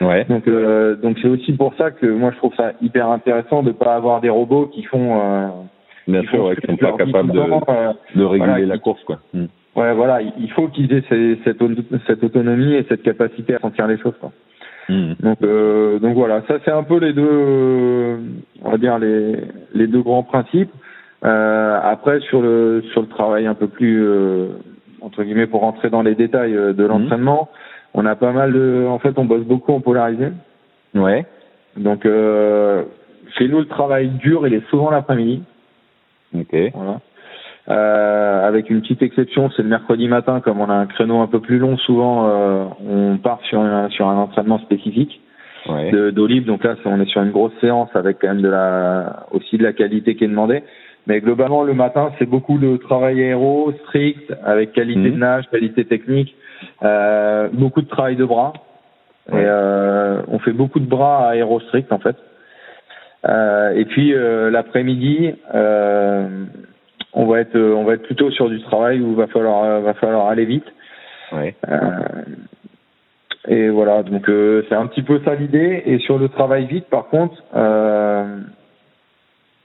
Ouais. 0.00 0.24
Donc 0.28 0.46
euh, 0.46 0.94
donc 0.96 1.18
c'est 1.20 1.28
aussi 1.28 1.52
pour 1.54 1.74
ça 1.74 1.90
que 1.90 2.06
moi 2.06 2.30
je 2.32 2.36
trouve 2.36 2.54
ça 2.54 2.72
hyper 2.80 3.08
intéressant 3.10 3.62
de 3.62 3.72
pas 3.72 3.94
avoir 3.96 4.20
des 4.20 4.28
robots 4.28 4.66
qui 4.66 4.84
font 4.84 5.20
euh, 5.20 5.46
Bien 6.06 6.20
qui 6.22 6.28
sûr, 6.28 6.38
font 6.38 6.48
ouais, 6.48 6.56
qui 6.56 6.66
sont 6.66 6.76
pas 6.76 6.92
capables 6.92 7.32
de, 7.32 7.38
euh, 7.40 7.92
de 8.14 8.24
réguler 8.24 8.48
voilà, 8.50 8.66
la 8.66 8.78
course, 8.78 9.02
quoi. 9.04 9.18
Mm. 9.34 9.44
Ouais, 9.76 9.92
voilà, 9.94 10.20
il 10.22 10.50
faut 10.52 10.68
qu'ils 10.68 10.92
aient 10.92 11.04
ces- 11.08 11.38
cette, 11.44 11.60
au- 11.62 11.68
cette 12.06 12.24
autonomie 12.24 12.74
et 12.74 12.84
cette 12.88 13.02
capacité 13.02 13.54
à 13.54 13.58
sentir 13.58 13.86
les 13.86 13.98
choses. 13.98 14.14
Quoi. 14.20 14.32
Mm. 14.88 15.12
Donc, 15.20 15.38
euh, 15.42 15.98
donc 15.98 16.14
voilà, 16.14 16.42
ça 16.48 16.54
c'est 16.64 16.70
un 16.70 16.82
peu 16.84 16.98
les 16.98 17.12
deux, 17.12 17.28
euh, 17.30 18.16
on 18.64 18.70
va 18.70 18.78
dire 18.78 18.98
les, 18.98 19.36
les 19.74 19.86
deux 19.86 20.02
grands 20.02 20.22
principes. 20.22 20.70
Euh, 21.24 21.78
après 21.82 22.20
sur 22.20 22.40
le 22.40 22.82
sur 22.92 23.00
le 23.00 23.08
travail 23.08 23.46
un 23.48 23.54
peu 23.54 23.66
plus 23.66 24.00
euh, 24.04 24.50
entre 25.00 25.24
guillemets 25.24 25.48
pour 25.48 25.62
rentrer 25.62 25.90
dans 25.90 26.02
les 26.02 26.14
détails 26.14 26.52
de 26.54 26.84
l'entraînement, 26.86 27.48
on 27.98 28.06
a 28.06 28.14
pas 28.14 28.30
mal 28.32 28.52
de, 28.52 28.86
en 28.88 28.98
fait, 29.00 29.18
on 29.18 29.24
bosse 29.24 29.44
beaucoup 29.44 29.72
en 29.72 29.80
polarisé. 29.80 30.28
Ouais. 30.94 31.26
Donc 31.76 32.06
euh, 32.06 32.84
chez 33.36 33.48
nous 33.48 33.58
le 33.58 33.66
travail 33.66 34.08
dur, 34.24 34.46
il 34.46 34.54
est 34.54 34.66
souvent 34.70 34.90
l'après-midi. 34.90 35.42
Ok. 36.32 36.54
Voilà. 36.74 37.00
Euh, 37.68 38.48
avec 38.48 38.70
une 38.70 38.80
petite 38.80 39.02
exception, 39.02 39.50
c'est 39.50 39.62
le 39.62 39.68
mercredi 39.68 40.06
matin, 40.08 40.40
comme 40.40 40.60
on 40.60 40.70
a 40.70 40.74
un 40.74 40.86
créneau 40.86 41.20
un 41.20 41.26
peu 41.26 41.40
plus 41.40 41.58
long, 41.58 41.76
souvent 41.76 42.26
euh, 42.28 42.64
on 42.88 43.18
part 43.18 43.40
sur 43.48 43.60
un, 43.60 43.90
sur 43.90 44.08
un 44.08 44.16
entraînement 44.16 44.58
spécifique 44.60 45.20
Ouais. 45.68 45.90
de 45.90 46.24
libre. 46.24 46.46
Donc 46.46 46.64
là, 46.64 46.76
on 46.86 46.98
est 47.00 47.10
sur 47.10 47.20
une 47.20 47.32
grosse 47.32 47.52
séance 47.60 47.90
avec 47.94 48.18
quand 48.20 48.28
même 48.28 48.40
de 48.40 48.48
la 48.48 49.26
aussi 49.32 49.58
de 49.58 49.64
la 49.64 49.74
qualité 49.74 50.14
qui 50.14 50.24
est 50.24 50.28
demandée. 50.28 50.62
Mais 51.06 51.20
globalement, 51.20 51.62
le 51.62 51.74
matin, 51.74 52.10
c'est 52.18 52.26
beaucoup 52.26 52.58
de 52.58 52.76
travail 52.78 53.22
aéro 53.22 53.72
strict 53.82 54.32
avec 54.44 54.72
qualité 54.72 55.08
Mhm. 55.10 55.14
de 55.14 55.18
nage, 55.18 55.44
qualité 55.50 55.84
technique, 55.84 56.34
euh, 56.82 57.48
beaucoup 57.52 57.82
de 57.82 57.88
travail 57.88 58.16
de 58.16 58.24
bras. 58.24 58.52
Et 59.30 59.34
euh, 59.34 60.22
on 60.28 60.38
fait 60.38 60.52
beaucoup 60.52 60.80
de 60.80 60.86
bras 60.86 61.28
aéro 61.28 61.60
strict 61.60 61.92
en 61.92 61.98
fait. 61.98 62.16
Euh, 63.28 63.72
et 63.74 63.84
puis 63.84 64.14
euh, 64.14 64.50
l'après-midi, 64.50 65.34
euh, 65.54 66.44
on 67.12 67.26
va 67.26 67.40
être 67.40 67.58
on 67.58 67.84
va 67.84 67.94
être 67.94 68.04
plutôt 68.04 68.30
sur 68.30 68.48
du 68.48 68.62
travail 68.62 69.00
où 69.00 69.14
va 69.14 69.26
falloir 69.26 69.64
euh, 69.64 69.80
va 69.80 69.94
falloir 69.94 70.28
aller 70.28 70.46
vite. 70.46 70.64
Ouais. 71.32 71.54
Euh, 71.68 71.78
et 73.48 73.68
voilà, 73.68 74.02
donc 74.02 74.28
euh, 74.28 74.64
c'est 74.68 74.74
un 74.74 74.86
petit 74.86 75.02
peu 75.02 75.20
ça 75.24 75.34
l'idée. 75.34 75.82
Et 75.84 75.98
sur 75.98 76.18
le 76.18 76.28
travail 76.28 76.66
vite, 76.66 76.86
par 76.86 77.08
contre, 77.08 77.36
euh, 77.54 78.38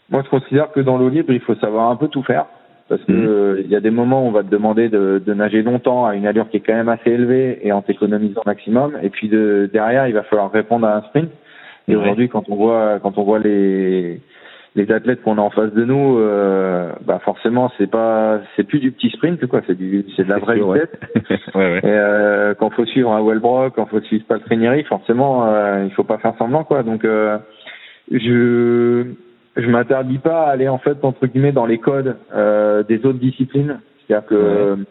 moi 0.09 0.23
je 0.25 0.29
considère 0.29 0.71
que 0.71 0.79
dans 0.79 0.97
l'eau 0.97 1.09
libre, 1.09 1.31
il 1.31 1.41
faut 1.41 1.55
savoir 1.55 1.89
un 1.89 1.95
peu 1.95 2.07
tout 2.07 2.23
faire. 2.23 2.45
Parce 2.89 3.01
que 3.05 3.11
Mhm. 3.13 3.27
euh, 3.27 3.61
il 3.63 3.69
y 3.71 3.75
a 3.75 3.79
des 3.79 3.91
moments 3.91 4.23
où 4.25 4.27
on 4.27 4.31
va 4.31 4.43
te 4.43 4.49
demander 4.49 4.89
de, 4.89 5.21
de 5.25 5.33
nager 5.33 5.63
longtemps 5.63 6.05
à 6.05 6.15
une 6.15 6.27
allure 6.27 6.49
qui 6.49 6.57
est 6.57 6.59
quand 6.59 6.73
même 6.75 6.89
assez 6.89 7.09
élevée 7.11 7.59
et 7.63 7.71
en 7.71 7.81
t'économisant 7.81 8.41
maximum. 8.45 8.97
Et 9.01 9.09
puis 9.09 9.29
de, 9.29 9.69
derrière, 9.71 10.07
il 10.07 10.13
va 10.13 10.23
falloir 10.23 10.51
répondre 10.51 10.85
à 10.85 10.97
un 10.97 11.01
sprint. 11.03 11.29
Et 11.87 11.95
Ouais. 11.95 12.01
aujourd'hui, 12.01 12.29
quand 12.29 12.49
on 12.49 12.55
voit 12.55 12.99
quand 13.01 13.17
on 13.17 13.23
voit 13.23 13.39
les 13.39 14.19
les 14.75 14.91
athlètes 14.91 15.21
qu'on 15.21 15.37
a 15.37 15.41
en 15.41 15.51
face 15.51 15.71
de 15.73 15.85
nous, 15.85 16.17
euh, 16.17 16.91
bah 17.05 17.19
forcément 17.23 17.71
c'est 17.77 17.89
pas 17.89 18.39
c'est 18.55 18.63
plus 18.63 18.79
du 18.79 18.91
petit 18.91 19.09
sprint 19.11 19.45
quoi, 19.45 19.61
c'est 19.67 19.77
du 19.77 20.03
c'est 20.15 20.23
de 20.23 20.29
la 20.29 20.39
vraie 20.39 20.55
sûr, 20.57 20.73
vitesse. 20.73 20.89
ouais, 21.55 21.73
ouais. 21.73 21.77
Et 21.79 21.81
euh, 21.85 22.53
quand 22.55 22.69
faut 22.71 22.85
suivre 22.85 23.11
un 23.11 23.23
Wellbrook, 23.23 23.75
quand 23.75 23.85
faut 23.85 24.01
suivre 24.01 24.25
Paltrinieri, 24.27 24.83
forcément, 24.83 25.45
euh, 25.47 25.83
il 25.85 25.91
faut 25.91 26.03
pas 26.03 26.17
faire 26.17 26.33
semblant, 26.37 26.63
quoi. 26.63 26.81
Donc, 26.83 27.05
euh, 27.05 27.37
je 28.11 29.05
je 29.55 29.67
m'interdis 29.69 30.17
pas 30.17 30.43
à 30.47 30.51
aller 30.51 30.67
en 30.67 30.77
fait 30.79 31.03
entre 31.03 31.27
guillemets 31.27 31.51
dans 31.51 31.65
les 31.65 31.77
codes 31.77 32.17
euh, 32.33 32.83
des 32.83 33.05
autres 33.05 33.19
disciplines. 33.19 33.79
C'est-à-dire 34.07 34.27
que 34.27 34.35
Ouais. 34.75 34.83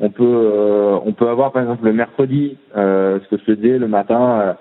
on 0.00 0.10
peut 0.10 0.22
euh, 0.24 0.98
on 1.04 1.12
peut 1.12 1.28
avoir 1.28 1.52
par 1.52 1.62
exemple 1.62 1.84
le 1.84 1.92
mercredi, 1.92 2.56
euh, 2.76 3.18
ce 3.20 3.28
que 3.28 3.40
je 3.40 3.44
te 3.46 3.52
disais 3.52 3.78
le 3.78 3.88
matin, 3.88 4.40
euh, 4.40 4.52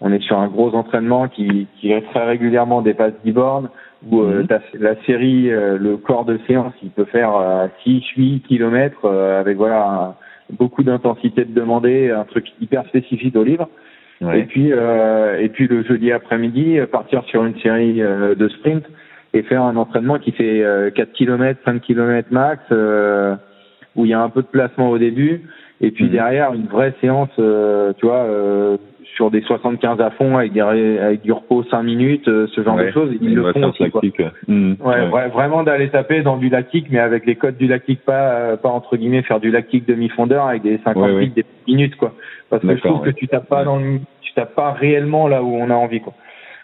on 0.00 0.12
est 0.12 0.22
sur 0.22 0.38
un 0.38 0.48
gros 0.48 0.74
entraînement 0.74 1.28
qui 1.28 1.66
qui 1.80 1.92
très 2.12 2.24
régulièrement 2.24 2.82
dépasse 2.82 3.12
10 3.24 3.32
bornes 3.32 3.68
où 4.10 4.24
t'as 4.48 4.60
la 4.78 4.96
série, 5.04 5.50
euh, 5.50 5.76
le 5.76 5.98
corps 5.98 6.24
de 6.24 6.38
séance, 6.46 6.72
il 6.82 6.88
peut 6.90 7.04
faire 7.04 7.36
euh, 7.36 7.66
6, 7.84 8.02
8 8.16 8.40
kilomètres 8.48 9.04
euh, 9.04 9.38
avec 9.40 9.58
voilà 9.58 10.16
beaucoup 10.58 10.82
d'intensité 10.82 11.44
de 11.44 11.52
demander, 11.52 12.10
un 12.10 12.24
truc 12.24 12.46
hyper 12.60 12.84
spécifique 12.86 13.36
au 13.36 13.44
livre. 13.44 13.68
Et 14.22 14.24
Ouais. 14.24 14.42
puis 14.44 14.70
euh, 14.72 15.38
et 15.40 15.48
puis 15.48 15.66
le 15.66 15.82
jeudi 15.82 16.12
après-midi, 16.12 16.78
partir 16.90 17.22
sur 17.24 17.44
une 17.44 17.58
série 17.60 18.02
euh, 18.02 18.34
de 18.34 18.48
sprint 18.48 18.84
et 19.34 19.42
faire 19.42 19.62
un 19.62 19.76
entraînement 19.76 20.18
qui 20.18 20.32
fait 20.32 20.62
euh, 20.62 20.90
4 20.90 21.12
km, 21.12 21.60
5 21.64 21.80
km 21.82 22.28
max, 22.30 22.62
euh, 22.72 23.34
où 23.96 24.04
il 24.04 24.10
y 24.10 24.14
a 24.14 24.20
un 24.20 24.28
peu 24.28 24.42
de 24.42 24.46
placement 24.48 24.90
au 24.90 24.98
début, 24.98 25.42
et 25.80 25.90
puis 25.90 26.04
Mhm. 26.06 26.10
derrière 26.10 26.52
une 26.54 26.66
vraie 26.66 26.94
séance, 27.00 27.30
euh, 27.38 27.92
tu 27.98 28.06
vois, 28.06 28.24
euh, 28.24 28.76
sur 29.16 29.30
des 29.30 29.40
75 29.42 30.00
à 30.00 30.10
fond 30.10 30.36
avec, 30.36 30.52
des, 30.52 30.60
avec 30.60 31.22
du 31.22 31.32
repos 31.32 31.64
5 31.64 31.82
minutes, 31.82 32.28
euh, 32.28 32.46
ce 32.54 32.62
genre 32.62 32.76
de 32.76 32.90
choses, 32.90 33.10
ils 33.20 33.34
le 33.34 33.52
font 33.52 33.64
aussi. 33.64 33.90
Quoi. 33.90 34.00
lactique, 34.04 34.18
ouais. 34.20 34.30
Ouais, 34.48 34.74
Ouais. 34.86 35.08
vra- 35.08 35.28
vraiment 35.30 35.62
d'aller 35.64 35.88
taper 35.90 36.22
dans 36.22 36.36
du 36.36 36.48
lactique, 36.48 36.86
mais 36.90 37.00
avec 37.00 37.26
les 37.26 37.34
codes 37.34 37.56
du 37.56 37.66
lactique, 37.66 38.00
pas, 38.04 38.30
euh, 38.32 38.56
pas 38.56 38.68
entre 38.68 38.96
guillemets 38.96 39.22
faire 39.22 39.40
du 39.40 39.50
lactique 39.50 39.86
demi-fondeur 39.86 40.46
avec 40.46 40.62
des 40.62 40.78
50 40.84 41.02
Ouais, 41.04 41.12
ouais. 41.14 41.26
des 41.26 41.44
minutes, 41.66 41.96
quoi. 41.96 42.14
Parce 42.50 42.62
que 42.62 42.74
je 42.76 42.80
trouve 42.82 43.02
que 43.02 43.10
tu 43.10 43.26
tapes 43.28 43.48
pas 43.48 43.64
dans 43.64 43.78
le, 43.78 43.98
tu 44.22 44.32
tapes 44.34 44.54
pas 44.54 44.72
réellement 44.72 45.26
là 45.28 45.42
où 45.42 45.54
on 45.54 45.70
a 45.70 45.74
envie, 45.74 46.00
quoi. 46.00 46.14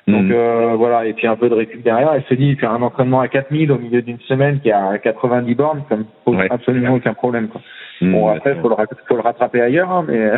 Donc 0.09 0.31
euh, 0.31 0.75
voilà, 0.77 1.05
et 1.07 1.15
puis 1.15 1.27
un 1.27 1.35
peu 1.37 1.49
de 1.49 1.55
récup 1.55 1.83
derrière. 1.83 2.13
Elle 2.15 2.23
se 2.25 2.35
dit 2.35 2.55
faire 2.57 2.71
un 2.73 2.83
entraînement 2.83 3.21
à 3.21 3.27
4000 3.29 3.73
au 3.73 3.79
milieu 3.79 4.03
d'une 4.03 4.21
semaine 4.21 4.61
qui 4.61 4.71
a 4.71 4.99
90 4.99 5.55
bornes, 5.57 5.83
ça 5.89 5.97
me 5.97 6.05
pose 6.25 6.37
Ouais. 6.37 6.47
absolument 6.51 6.95
aucun 6.95 7.13
problème. 7.15 7.49
Quoi. 7.49 7.61
Mm, 8.01 8.13
Bon 8.13 8.29
après, 8.29 8.53
sûr. 8.53 8.63
faut 8.63 8.69
le, 8.69 8.75
ra- 8.75 8.85
faut 9.09 9.17
le 9.17 9.23
rattraper 9.23 9.61
ailleurs, 9.61 9.91
hein, 9.91 10.05
mais, 10.07 10.31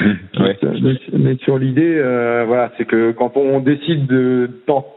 Mm. 0.00 0.42
Ouais. 0.42 0.56
mais, 0.82 1.18
mais 1.18 1.36
sur 1.36 1.56
l'idée, 1.58 1.96
euh, 1.96 2.44
voilà, 2.46 2.70
c'est 2.76 2.84
que 2.84 3.12
quand 3.12 3.36
on 3.36 3.60
décide 3.60 4.06
de, 4.06 4.50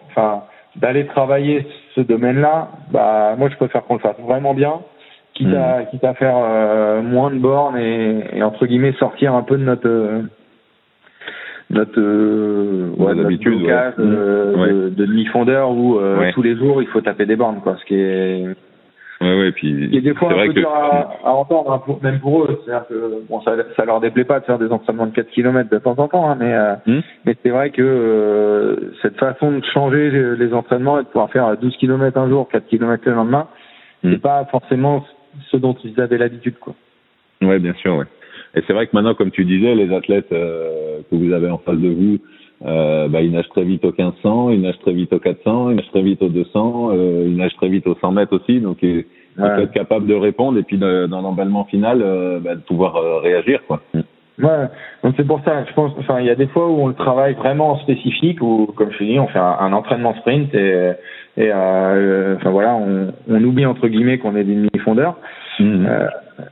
enfin, 0.09 0.43
d'aller 0.75 1.05
travailler 1.05 1.65
ce 1.95 2.01
domaine-là, 2.01 2.69
bah 2.91 3.35
moi 3.37 3.49
je 3.49 3.55
préfère 3.55 3.83
qu'on 3.85 3.93
le 3.95 3.99
fasse 4.01 4.19
vraiment 4.19 4.53
bien, 4.53 4.73
quitte 5.35 5.47
Mm. 5.47 5.55
à 5.55 5.83
quitte 5.89 6.03
à 6.03 6.13
faire 6.15 6.35
euh, 6.37 7.01
moins 7.01 7.31
de 7.31 7.37
bornes 7.39 7.77
et, 7.77 8.19
et 8.33 8.43
entre 8.43 8.65
guillemets 8.65 8.91
sortir 8.93 9.33
un 9.33 9.43
peu 9.43 9.57
de 9.57 9.63
notre 9.63 9.87
euh, 9.87 10.21
notre 11.71 11.99
euh, 11.99 12.89
ouais, 12.97 13.09
de 13.11 13.15
notre 13.15 13.25
habitudes, 13.25 13.57
blocage, 13.59 13.93
ouais. 13.97 14.03
euh, 14.05 14.55
Ouais. 14.57 14.69
de, 14.73 14.89
de 14.89 15.05
demi-fondeur 15.05 15.71
où 15.71 15.97
euh, 15.99 16.31
tous 16.33 16.41
les 16.41 16.55
jours 16.55 16.81
il 16.81 16.87
faut 16.89 17.01
taper 17.01 17.25
des 17.25 17.35
bornes 17.35 17.59
quoi 17.63 17.77
ce 17.79 17.85
qui 17.85 17.95
est 17.95 18.45
Ouais, 19.21 19.37
ouais, 19.39 19.51
puis 19.51 19.95
est 19.95 20.01
des 20.01 20.15
fois 20.15 20.31
un 20.31 20.33
vrai 20.33 20.47
peu 20.47 20.53
que 20.53 20.59
dur 20.61 20.71
à, 20.73 21.11
à 21.23 21.29
entendre 21.31 21.71
hein, 21.71 21.81
pour- 21.85 22.01
même 22.01 22.19
pour 22.19 22.43
eux 22.45 22.59
c'est-à-dire 22.65 22.87
que 22.87 23.21
bon 23.29 23.39
ça 23.41 23.55
ça 23.77 23.85
leur 23.85 23.99
déplaît 23.99 24.23
pas 24.23 24.39
de 24.39 24.45
faire 24.45 24.57
des 24.57 24.71
entraînements 24.71 25.05
de 25.05 25.11
4 25.13 25.29
km 25.29 25.69
de 25.69 25.77
temps 25.77 25.95
en 25.99 26.07
temps 26.07 26.27
hein, 26.31 26.37
mais 26.39 26.51
euh, 26.53 26.73
Hmm. 26.87 27.01
mais 27.25 27.35
c'est 27.43 27.49
vrai 27.51 27.69
que 27.69 27.83
euh, 27.83 28.75
cette 29.03 29.17
façon 29.19 29.51
de 29.59 29.63
changer 29.73 30.09
les, 30.35 30.53
entraînements 30.55 30.99
et 30.99 31.03
de 31.03 31.07
pouvoir 31.07 31.29
faire 31.29 31.55
12 31.55 31.77
km 31.77 32.17
un 32.17 32.29
jour 32.29 32.47
4 32.49 32.65
km 32.67 33.03
le 33.05 33.13
lendemain 33.13 33.47
Hmm. 34.03 34.13
c'est 34.13 34.21
pas 34.21 34.45
forcément 34.49 35.05
ce 35.51 35.57
dont 35.57 35.75
ils 35.83 36.01
avaient 36.01 36.17
l'habitude 36.17 36.55
quoi 36.59 36.73
Ouais, 37.43 37.59
bien 37.59 37.73
sûr, 37.75 37.95
ouais. 37.97 38.05
Et 38.55 38.61
c'est 38.67 38.73
vrai 38.73 38.87
que 38.87 38.91
maintenant, 38.95 39.13
comme 39.13 39.31
tu 39.31 39.45
disais, 39.45 39.75
les 39.75 39.93
athlètes 39.93 40.31
euh, 40.31 40.99
que 41.09 41.15
vous 41.15 41.31
avez 41.33 41.49
en 41.49 41.57
face 41.57 41.77
de 41.77 41.89
vous, 41.89 42.17
euh, 42.65 43.07
bah, 43.07 43.21
ils 43.21 43.31
nagent 43.31 43.49
très 43.49 43.63
vite 43.63 43.83
au 43.85 43.91
1500, 43.97 44.49
ils 44.51 44.61
nagent 44.61 44.79
très 44.79 44.93
vite 44.93 45.13
au 45.13 45.19
400, 45.19 45.69
ils 45.71 45.75
nagent 45.77 45.89
très 45.89 46.01
vite 46.01 46.21
au 46.21 46.29
200, 46.29 46.89
euh, 46.91 47.23
ils 47.27 47.35
nagent 47.37 47.55
très 47.55 47.69
vite 47.69 47.87
au 47.87 47.95
100 47.95 48.11
mètres 48.11 48.35
aussi. 48.35 48.59
Donc, 48.59 48.77
il 48.81 49.05
il 49.37 49.43
Ouais. 49.43 49.55
faut 49.55 49.61
être 49.61 49.71
capable 49.71 50.07
de 50.07 50.13
répondre 50.13 50.57
et 50.59 50.63
puis 50.63 50.77
de- 50.77 51.07
dans 51.07 51.21
l'emballement 51.21 51.63
final, 51.63 52.01
euh, 52.03 52.39
bah, 52.41 52.55
de 52.55 52.59
pouvoir 52.59 52.97
euh, 52.97 53.19
réagir, 53.19 53.61
quoi. 53.65 53.79
Ouais, 53.93 54.65
donc 55.03 55.13
c'est 55.15 55.25
pour 55.25 55.39
ça, 55.45 55.63
je 55.69 55.73
pense, 55.73 55.93
enfin, 55.99 56.19
il 56.19 56.25
y 56.25 56.29
a 56.29 56.35
des 56.35 56.47
fois 56.47 56.67
où 56.67 56.81
on 56.81 56.87
le 56.87 56.93
travaille 56.95 57.33
vraiment 57.35 57.71
en 57.71 57.77
spécifique, 57.77 58.41
où, 58.41 58.65
comme 58.75 58.91
je 58.91 58.97
te 58.97 59.03
dis, 59.05 59.17
on 59.19 59.27
fait 59.27 59.39
un, 59.39 59.55
un 59.61 59.71
entraînement 59.71 60.13
sprint 60.15 60.53
et, 60.53 60.91
et 61.37 61.49
euh, 61.53 62.35
enfin 62.35 62.49
voilà, 62.49 62.75
on, 62.75 63.13
on 63.29 63.43
oublie 63.43 63.65
entre 63.65 63.87
guillemets 63.87 64.17
qu'on 64.17 64.35
est 64.35 64.43
des 64.43 64.55
demi-fondeurs. 64.55 65.15
Mhm. 65.59 65.85
Euh, 65.87 66.07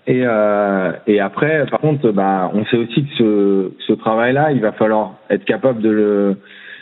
et, 0.08 0.22
euh, 0.24 0.92
et 1.08 1.20
après, 1.20 1.66
par 1.72 1.80
contre, 1.80 2.12
bah, 2.12 2.52
on 2.54 2.66
sait 2.66 2.78
aussi 2.78 3.06
que 3.06 3.14
ce, 3.18 3.72
ce 3.88 3.94
travail-là, 3.94 4.52
il 4.52 4.62
va 4.62 4.72
falloir 4.74 5.16
être 5.30 5.46
capable 5.46 5.82
de 5.82 5.90
le 5.90 6.36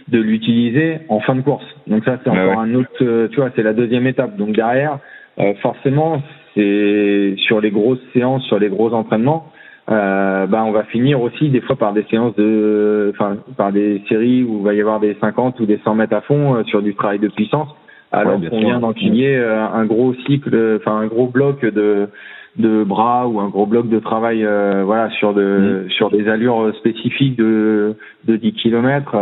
de 0.09 0.19
l'utiliser 0.19 0.99
en 1.09 1.19
fin 1.19 1.35
de 1.35 1.41
course. 1.41 1.65
Donc 1.87 2.05
ça, 2.05 2.17
c'est 2.23 2.29
Ouais, 2.29 2.39
encore 2.39 2.61
ouais. 2.61 2.69
un 2.69 2.75
autre, 2.75 2.89
euh, 3.01 3.27
tu 3.27 3.41
vois, 3.41 3.49
c'est 3.55 3.63
la 3.63 3.73
deuxième 3.73 4.07
étape. 4.07 4.37
Donc 4.37 4.55
derrière, 4.55 4.99
euh, 5.37 5.53
forcément, 5.55 6.21
c'est 6.55 7.35
sur 7.37 7.59
les 7.59 7.71
grosses 7.71 7.99
séances, 8.13 8.43
sur 8.45 8.57
les 8.57 8.69
gros 8.69 8.93
entraînements, 8.93 9.51
euh, 9.89 10.47
bah, 10.47 10.63
on 10.65 10.71
va 10.71 10.83
finir 10.85 11.21
aussi 11.21 11.49
des 11.49 11.61
fois 11.61 11.75
par 11.77 11.93
des 11.93 12.03
séances 12.09 12.35
de, 12.35 13.11
enfin, 13.15 13.37
par 13.55 13.71
des 13.71 14.01
séries 14.09 14.43
où 14.43 14.59
il 14.59 14.63
va 14.63 14.73
y 14.73 14.81
avoir 14.81 14.99
des 14.99 15.15
50 15.21 15.59
ou 15.59 15.65
des 15.65 15.79
100 15.83 15.95
mètres 15.95 16.15
à 16.15 16.21
fond 16.21 16.55
euh, 16.55 16.63
sur 16.63 16.81
du 16.81 16.93
travail 16.93 17.19
de 17.19 17.29
puissance, 17.29 17.69
alors 18.11 18.39
Ouais, 18.39 18.49
qu'on 18.49 18.59
vient 18.59 18.79
d'enquiller 18.79 19.35
euh, 19.37 19.65
un 19.67 19.85
gros 19.85 20.13
cycle, 20.25 20.77
enfin 20.81 20.97
un 20.97 21.07
gros 21.07 21.27
bloc 21.27 21.61
de 21.65 22.09
de 22.57 22.83
bras 22.83 23.27
ou 23.27 23.39
un 23.39 23.49
gros 23.49 23.67
bloc 23.67 23.87
de 23.87 23.99
travail 23.99 24.43
euh, 24.43 24.81
voilà 24.83 25.09
sur 25.11 25.33
de 25.33 25.85
Mm. 25.85 25.89
sur 25.91 26.09
des 26.09 26.27
allures 26.27 26.73
spécifiques 26.77 27.37
de 27.37 27.95
de 28.27 28.35
10 28.35 28.53
km 28.53 29.15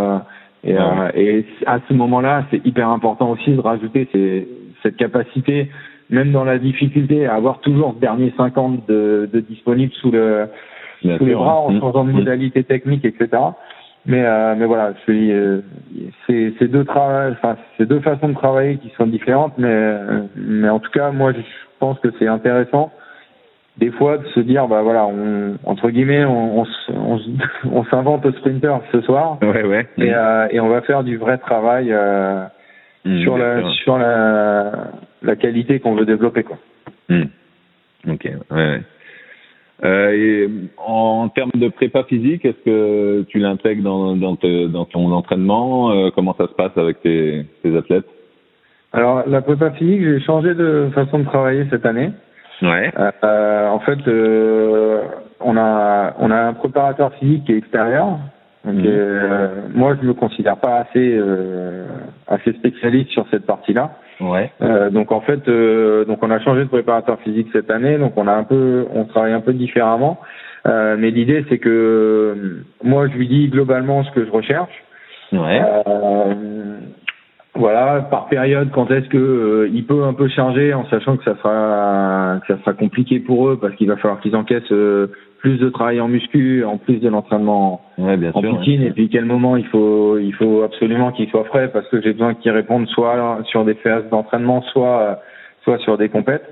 et, 0.63 0.73
Ouais. 0.73 0.79
euh, 0.79 1.11
et 1.15 1.45
à 1.65 1.79
ce 1.87 1.93
moment-là 1.93 2.45
c'est 2.49 2.65
hyper 2.65 2.87
important 2.89 3.29
aussi 3.31 3.51
de 3.51 3.59
rajouter 3.59 4.07
ces, 4.13 4.47
cette 4.83 4.95
capacité 4.97 5.69
même 6.09 6.31
dans 6.31 6.43
la 6.45 6.59
difficulté 6.59 7.25
à 7.25 7.33
avoir 7.35 7.59
toujours 7.59 7.93
ce 7.95 7.99
dernier 7.99 8.31
50 8.37 8.87
de, 8.87 9.27
de 9.33 9.39
disponible 9.41 9.91
sous 10.01 10.11
le 10.11 10.47
Bien 11.03 11.17
sous 11.17 11.25
les 11.25 11.33
bras 11.35 11.59
en 11.59 11.71
hein. 11.75 11.79
changeant 11.81 12.05
de 12.05 12.11
Mm. 12.11 12.15
modalité 12.15 12.63
technique 12.63 13.03
etc 13.03 13.27
mais 14.05 14.23
euh, 14.25 14.55
mais 14.57 14.65
voilà 14.65 14.93
c'est 15.05 15.11
euh, 15.31 15.61
c'est 16.27 16.67
deux 16.67 16.85
enfin 16.89 17.57
c'est 17.77 17.85
deux 17.87 17.99
façons 18.01 18.29
de 18.29 18.33
travailler 18.35 18.77
qui 18.77 18.89
sont 18.97 19.07
différentes 19.07 19.53
mais 19.57 19.97
mais 20.35 20.69
en 20.69 20.79
tout 20.79 20.91
cas 20.91 21.11
moi 21.11 21.31
je 21.33 21.39
pense 21.79 21.99
que 21.99 22.09
c'est 22.19 22.27
intéressant 22.27 22.91
des 23.77 23.91
fois 23.91 24.17
de 24.17 24.25
se 24.27 24.39
dire 24.39 24.67
bah 24.67 24.81
voilà 24.81 25.05
on 25.05 25.57
entre 25.65 25.89
guillemets 25.89 26.25
on 26.25 26.65
on, 27.71 27.83
s'invente 27.91 28.25
au 28.25 28.31
sprinter 28.31 28.77
ce 28.91 29.01
soir 29.01 29.37
Ouais, 29.41 29.63
ouais. 29.63 29.87
et 29.97 30.13
euh, 30.13 30.47
et 30.51 30.59
on 30.59 30.69
va 30.69 30.81
faire 30.81 31.03
du 31.03 31.17
vrai 31.17 31.37
travail 31.37 31.91
euh, 31.91 32.45
Mm, 33.05 33.21
sur 33.21 33.37
la 33.37 33.69
sur 33.83 33.97
la 33.99 34.71
la 35.21 35.35
qualité 35.35 35.79
qu'on 35.79 35.93
veut 35.95 36.05
développer 36.05 36.41
quoi 36.43 36.57
Hmm. 37.07 37.25
Ok, 38.09 38.23
ouais. 38.25 38.35
ouais. 38.49 38.81
Euh, 39.83 40.11
et 40.11 40.49
en 40.77 41.27
termes 41.29 41.51
de 41.53 41.67
prépa 41.67 42.03
physique, 42.05 42.45
est-ce 42.45 42.63
que 42.63 43.23
tu 43.23 43.39
l'intègres 43.39 43.83
dans, 43.83 44.15
dans, 44.15 44.35
te- 44.37 44.67
dans 44.67 44.85
ton 44.85 45.11
entraînement? 45.11 45.91
Euh, 45.91 46.09
Comment 46.15 46.33
ça 46.37 46.47
se 46.47 46.53
passe 46.53 46.77
avec 46.77 47.01
tes, 47.01 47.45
tes 47.61 47.75
athlètes? 47.75 48.05
Alors 48.93 49.23
la 49.27 49.41
prépa 49.41 49.71
physique 49.71 50.01
j'ai 50.01 50.21
changé 50.21 50.53
de 50.53 50.89
façon 50.95 51.19
de 51.19 51.25
travailler 51.25 51.65
cette 51.69 51.85
année 51.85 52.11
Ouais. 52.61 52.89
Euh, 53.25 53.67
en 53.67 53.79
fait, 53.79 53.99
euh, 54.07 55.01
on 55.41 55.57
a 55.57 56.13
on 56.19 56.31
a 56.31 56.37
un 56.37 56.53
préparateur 56.53 57.11
physique 57.15 57.43
qui 57.43 57.51
est 57.51 57.57
extérieur. 57.57 58.17
Donc, 58.63 58.75
Mhm. 58.75 58.83
euh, 58.87 59.47
moi, 59.73 59.97
je 60.01 60.07
me 60.07 60.13
considère 60.13 60.55
pas 60.55 60.77
assez 60.77 61.17
euh, 61.19 61.85
assez 62.27 62.53
spécialiste 62.53 63.09
sur 63.09 63.25
cette 63.29 63.45
partie-là. 63.45 63.91
Ouais. 64.19 64.51
Euh, 64.61 64.89
donc 64.89 65.11
en 65.11 65.21
fait, 65.21 65.47
euh, 65.47 66.05
donc 66.05 66.19
on 66.21 66.31
a 66.31 66.39
changé 66.39 66.63
de 66.63 66.69
préparateur 66.69 67.19
physique 67.21 67.47
cette 67.51 67.69
année. 67.69 67.97
Donc 67.97 68.13
on 68.15 68.27
a 68.27 68.33
un 68.33 68.43
peu, 68.43 68.85
on 68.93 69.05
travaille 69.05 69.33
un 69.33 69.41
peu 69.41 69.53
différemment. 69.53 70.19
Euh, 70.67 70.95
mais 70.97 71.11
l'idée, 71.11 71.45
c'est 71.49 71.59
que 71.59 71.69
euh, 71.69 72.63
moi, 72.83 73.07
je 73.07 73.17
lui 73.17 73.27
dis 73.27 73.49
globalement 73.49 74.03
ce 74.03 74.11
que 74.11 74.25
je 74.25 74.31
recherche. 74.31 74.73
Ouais. 75.31 75.61
Voilà, 77.55 78.01
par 78.11 78.27
période, 78.27 78.69
quand 78.73 78.91
est-ce 78.91 79.07
que 79.07 79.17
euh, 79.17 79.69
il 79.73 79.85
peut 79.85 80.03
un 80.03 80.13
peu 80.13 80.27
charger, 80.27 80.73
en 80.73 80.85
sachant 80.89 81.15
que 81.15 81.23
ça 81.23 81.35
sera 81.37 82.39
que 82.45 82.53
ça 82.53 82.59
sera 82.59 82.73
compliqué 82.73 83.19
pour 83.19 83.47
eux 83.47 83.57
parce 83.59 83.73
qu'il 83.75 83.87
va 83.87 83.95
falloir 83.95 84.19
qu'ils 84.19 84.35
encaissent 84.35 84.71
euh, 84.73 85.07
plus 85.39 85.57
de 85.57 85.69
travail 85.69 86.01
en 86.01 86.09
muscu, 86.09 86.65
en 86.65 86.77
plus 86.77 86.97
de 86.99 87.07
l'entraînement 87.07 87.81
Ouais, 87.97 88.17
en 88.33 88.41
sûr. 88.41 88.59
piscine. 88.59 88.83
Et 88.83 88.91
puis 88.91 89.07
quel 89.07 89.23
moment 89.23 89.55
il 89.55 89.65
faut 89.67 90.17
il 90.17 90.33
faut 90.33 90.63
absolument 90.63 91.13
qu'ils 91.13 91.29
soient 91.29 91.45
frais 91.45 91.69
parce 91.71 91.87
que 91.87 92.01
j'ai 92.01 92.11
besoin 92.11 92.33
qu'ils 92.33 92.51
répondent 92.51 92.87
soit 92.87 93.39
sur 93.45 93.63
des 93.63 93.75
phases 93.75 94.09
d'entraînement, 94.09 94.61
soit 94.73 95.21
soit 95.63 95.77
sur 95.79 95.97
des 95.97 96.09
compètes. 96.09 96.43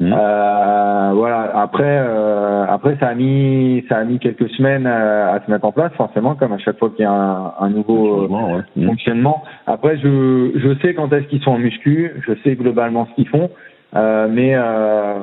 Mhm. 0.00 0.14
Euh, 0.18 1.10
voilà. 1.14 1.52
Après, 1.56 1.84
euh, 1.84 2.64
après, 2.66 2.96
ça 2.98 3.08
a 3.08 3.14
mis, 3.14 3.84
ça 3.88 3.98
a 3.98 4.04
mis 4.04 4.18
quelques 4.18 4.48
semaines 4.50 4.86
à, 4.86 5.32
à 5.34 5.40
se 5.44 5.50
mettre 5.50 5.66
en 5.66 5.72
place, 5.72 5.92
forcément, 5.92 6.34
comme 6.34 6.52
à 6.52 6.58
chaque 6.58 6.78
fois 6.78 6.88
qu'il 6.88 7.02
y 7.04 7.06
a 7.06 7.12
un, 7.12 7.52
un 7.60 7.68
nouveau 7.68 8.26
ouais. 8.26 8.54
euh, 8.54 8.62
Mhm. 8.76 8.86
fonctionnement. 8.86 9.42
Après, 9.66 9.98
je, 9.98 10.52
je 10.54 10.74
sais 10.80 10.94
quand 10.94 11.12
est-ce 11.12 11.26
qu'ils 11.26 11.42
sont 11.42 11.52
en 11.52 11.58
muscu, 11.58 12.12
je 12.26 12.32
sais 12.42 12.54
globalement 12.56 13.06
ce 13.10 13.14
qu'ils 13.14 13.28
font, 13.28 13.50
euh, 13.94 14.26
mais 14.30 14.52
euh, 14.54 15.14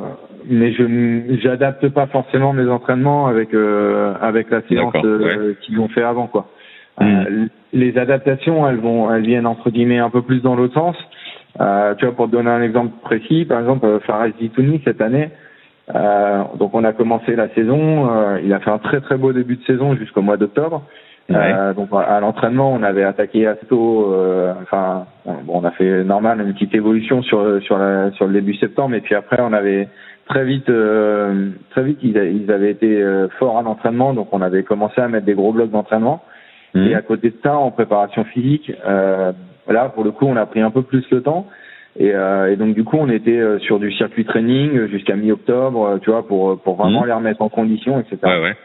mais 0.48 0.72
je 0.74 1.38
j'adapte 1.42 1.90
pas 1.90 2.06
forcément 2.08 2.54
mes 2.54 2.70
entraînements 2.70 3.26
avec 3.28 3.54
euh, 3.56 4.14
avec 4.22 4.52
la 4.52 4.62
séance 4.70 4.94
euh, 5.04 5.56
qu'ils 5.62 5.80
ont 5.80 5.88
fait 5.88 6.04
avant, 6.04 6.28
quoi. 6.28 6.48
Euh, 7.02 7.46
les 7.74 7.98
adaptations, 7.98 8.68
elles 8.68 8.78
vont, 8.78 9.12
elles 9.14 9.22
viennent 9.24 9.46
entre 9.46 9.70
guillemets 9.70 10.00
un 10.00 10.10
peu 10.10 10.22
plus 10.22 10.42
dans 10.42 10.56
l'autre 10.56 10.74
sens. 10.74 10.96
Euh, 11.60 11.96
tu 11.96 12.06
vois, 12.06 12.16
pour 12.16 12.28
te 12.28 12.32
donner 12.32 12.50
un 12.50 12.62
exemple 12.62 12.92
précis, 13.02 13.46
par 13.46 13.60
exemple, 13.60 13.86
euh, 13.86 14.00
Fares 14.02 14.28
Zitouni 14.40 14.82
cette 14.86 15.02
année, 15.02 15.32
euh, 15.96 16.44
donc 16.60 16.74
on 16.74 16.84
a 16.84 16.94
commencé 16.94 17.36
la 17.36 17.50
saison, 17.50 18.12
euh, 18.12 18.40
il 18.44 18.54
a 18.54 18.60
fait 18.60 18.70
un 18.70 18.78
très 18.78 19.02
très 19.02 19.18
beau 19.18 19.34
début 19.34 19.56
de 19.56 19.64
saison 19.64 19.96
jusqu'au 19.96 20.22
mois 20.22 20.38
d'octobre. 20.38 20.84
Ouais. 21.30 21.36
Euh, 21.36 21.74
donc 21.74 21.90
à 21.94 22.20
l'entraînement, 22.20 22.72
on 22.72 22.84
avait 22.84 23.04
attaqué 23.04 23.48
assez 23.48 23.66
tôt. 23.66 24.14
euh, 24.14 24.54
enfin, 24.62 25.06
bon, 25.26 25.36
on 25.48 25.64
a 25.64 25.72
fait 25.72 26.04
normal 26.04 26.42
une 26.42 26.54
petite 26.54 26.76
évolution 26.76 27.22
sur 27.22 27.62
sur 27.64 27.78
la, 27.78 28.12
sur 28.12 28.28
le 28.28 28.34
début 28.34 28.56
septembre, 28.56 28.96
et 28.96 29.02
puis 29.02 29.16
après 29.16 29.42
on 29.42 29.52
avait 29.52 29.90
très 30.30 30.46
vite 30.46 30.70
euh, 30.70 31.50
très 31.72 31.84
vite 31.84 32.00
ils, 32.02 32.52
avaient 32.52 32.72
été 32.72 33.04
forts 33.40 33.58
à 33.58 33.62
l'entraînement, 33.62 34.14
donc 34.14 34.30
on 34.32 34.42
avait 34.42 34.64
commencé 34.64 35.02
à 35.02 35.08
mettre 35.08 35.26
des 35.26 35.36
gros 35.36 35.52
blocs 35.52 35.72
d'entraînement. 35.72 36.22
Mhm. 36.74 36.88
Et 36.88 36.96
à 36.96 37.02
côté 37.02 37.30
de 37.30 37.38
ça, 37.44 37.58
en 37.58 37.72
préparation 37.72 38.24
physique, 38.26 38.72
euh, 38.86 39.32
là 39.70 39.90
pour 39.90 40.04
le 40.04 40.12
coup, 40.12 40.26
on 40.26 40.36
a 40.36 40.46
pris 40.46 40.62
un 40.62 40.72
peu 40.72 40.82
plus 40.82 41.04
le 41.12 41.22
temps. 41.22 41.48
Et, 42.00 42.14
euh, 42.14 42.52
et 42.52 42.58
donc 42.58 42.76
du 42.76 42.84
coup, 42.84 42.98
on 43.00 43.10
était 43.10 43.40
euh, 43.40 43.58
sur 43.60 43.80
du 43.80 43.92
circuit 43.92 44.24
training 44.26 44.86
jusqu'à 44.88 45.16
mi-octobre, 45.16 45.84
euh, 45.86 45.98
tu 45.98 46.12
vois, 46.12 46.28
pour 46.28 46.60
pour 46.62 46.76
vraiment 46.76 47.02
Mhm. 47.02 47.08
les 47.08 47.14
remettre 47.14 47.42
en 47.42 47.50
condition, 47.50 48.00
etc. 48.00 48.18
Ouais, 48.24 48.42
ouais. 48.44 48.56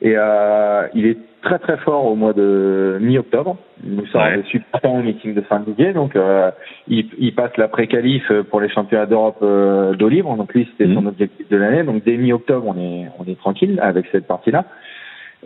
Et 0.00 0.14
euh, 0.16 0.86
il 0.94 1.06
est 1.06 1.16
très 1.42 1.58
très 1.58 1.76
fort 1.78 2.06
au 2.06 2.14
mois 2.14 2.32
de 2.32 2.98
mi-octobre. 3.00 3.56
Il 3.84 3.96
nous 3.96 4.06
sort 4.06 4.22
Ouais. 4.22 4.42
super 4.50 4.80
temps 4.80 4.96
au 4.96 5.02
meeting 5.02 5.34
de 5.34 5.42
Saint-Didier. 5.48 5.92
Donc 5.92 6.14
euh, 6.16 6.50
il, 6.88 7.06
il 7.18 7.34
passe 7.34 7.56
la 7.56 7.68
pré-qualif 7.68 8.30
pour 8.50 8.60
les 8.60 8.68
championnats 8.68 9.06
d'Europe 9.06 9.38
euh, 9.42 9.94
d'eau 9.94 10.08
libre. 10.08 10.36
Donc 10.36 10.54
lui, 10.54 10.68
c'était 10.70 10.92
son 10.94 11.02
Mhm. 11.02 11.06
objectif 11.08 11.48
de 11.48 11.56
l'année. 11.56 11.82
Donc 11.82 12.04
dès 12.04 12.16
mi-octobre, 12.16 12.64
on 12.66 12.76
est 12.78 13.06
on 13.18 13.24
est 13.30 13.38
tranquille 13.38 13.78
avec 13.82 14.06
cette 14.12 14.26
partie-là. 14.26 14.64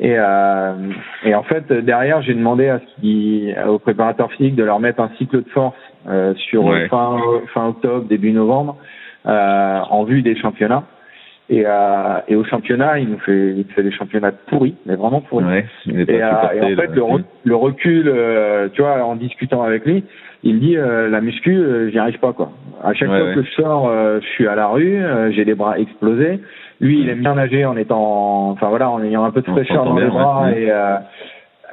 Et, 0.01 0.15
euh, 0.17 0.73
et 1.25 1.35
en 1.35 1.43
fait, 1.43 1.71
derrière, 1.71 2.23
j'ai 2.23 2.35
demandé 2.35 2.69
à 2.69 2.81
ce 2.81 3.01
qui, 3.01 3.53
au 3.67 3.79
préparateur 3.79 4.33
physique 4.33 4.55
de 4.57 4.65
leur 4.65 4.81
mettre 4.81 5.01
un 5.01 5.11
cycle 5.19 5.43
de 5.43 5.49
force 5.51 5.77
euh, 6.09 6.35
sur 6.35 6.65
Ouais. 6.65 6.89
fin, 6.89 7.19
fin 7.53 7.69
octobre, 7.69 8.07
début 8.09 8.33
novembre, 8.33 8.77
euh, 9.27 9.81
en 9.91 10.05
vue 10.05 10.23
des 10.23 10.37
championnats. 10.37 10.85
Et, 11.55 11.65
euh, 11.67 12.19
et 12.29 12.35
au 12.37 12.45
championnat, 12.45 12.99
il 12.99 13.11
nous 13.11 13.19
fait, 13.19 13.53
il 13.55 13.65
fait 13.75 13.83
des 13.83 13.93
championnats 13.93 14.33
pourris, 14.49 14.75
mais 14.87 14.95
vraiment 14.95 15.21
pourris. 15.21 15.45
Ouais. 15.45 15.67
Et, 15.87 15.91
euh, 16.23 16.31
supporté, 16.31 16.57
et 16.57 16.63
en 16.63 16.77
fait, 16.77 16.95
le, 16.95 17.03
re- 17.03 17.25
le 17.45 17.57
recul, 17.57 18.05
euh, 18.09 18.69
tu 18.73 18.81
vois, 18.81 19.05
en 19.05 19.17
discutant 19.17 19.63
avec 19.63 19.85
lui, 19.85 20.03
il 20.45 20.55
me 20.55 20.61
dit 20.61 20.77
euh, 20.79 21.11
la 21.11 21.21
muscu, 21.21 21.55
euh, 21.55 21.91
j'y 21.91 21.99
arrive 21.99 22.19
pas 22.21 22.33
quoi. 22.33 22.53
À 22.83 22.95
chaque 22.95 23.11
Ouais, 23.11 23.19
fois 23.19 23.29
ouais. 23.29 23.35
que 23.35 23.43
je 23.43 23.51
sors, 23.51 23.87
euh, 23.89 24.19
je 24.23 24.27
suis 24.29 24.49
à 24.49 24.55
la 24.55 24.69
rue, 24.69 24.97
euh, 25.05 25.31
j'ai 25.33 25.45
les 25.45 25.55
bras 25.55 25.79
explosés. 25.79 26.41
Lui, 26.81 27.01
il 27.03 27.09
aime 27.11 27.21
bien 27.21 27.35
nager 27.35 27.67
en 27.67 27.77
étant, 27.77 28.49
enfin 28.51 28.69
voilà, 28.71 28.89
en 28.91 29.03
ayant 29.05 29.25
un 29.25 29.31
peu 29.31 29.43
de 29.43 29.47
fraîcheur 29.47 29.85
dans 29.85 29.97
les 29.99 30.07
bras 30.07 30.51
et 30.57 30.71
euh, 30.71 30.97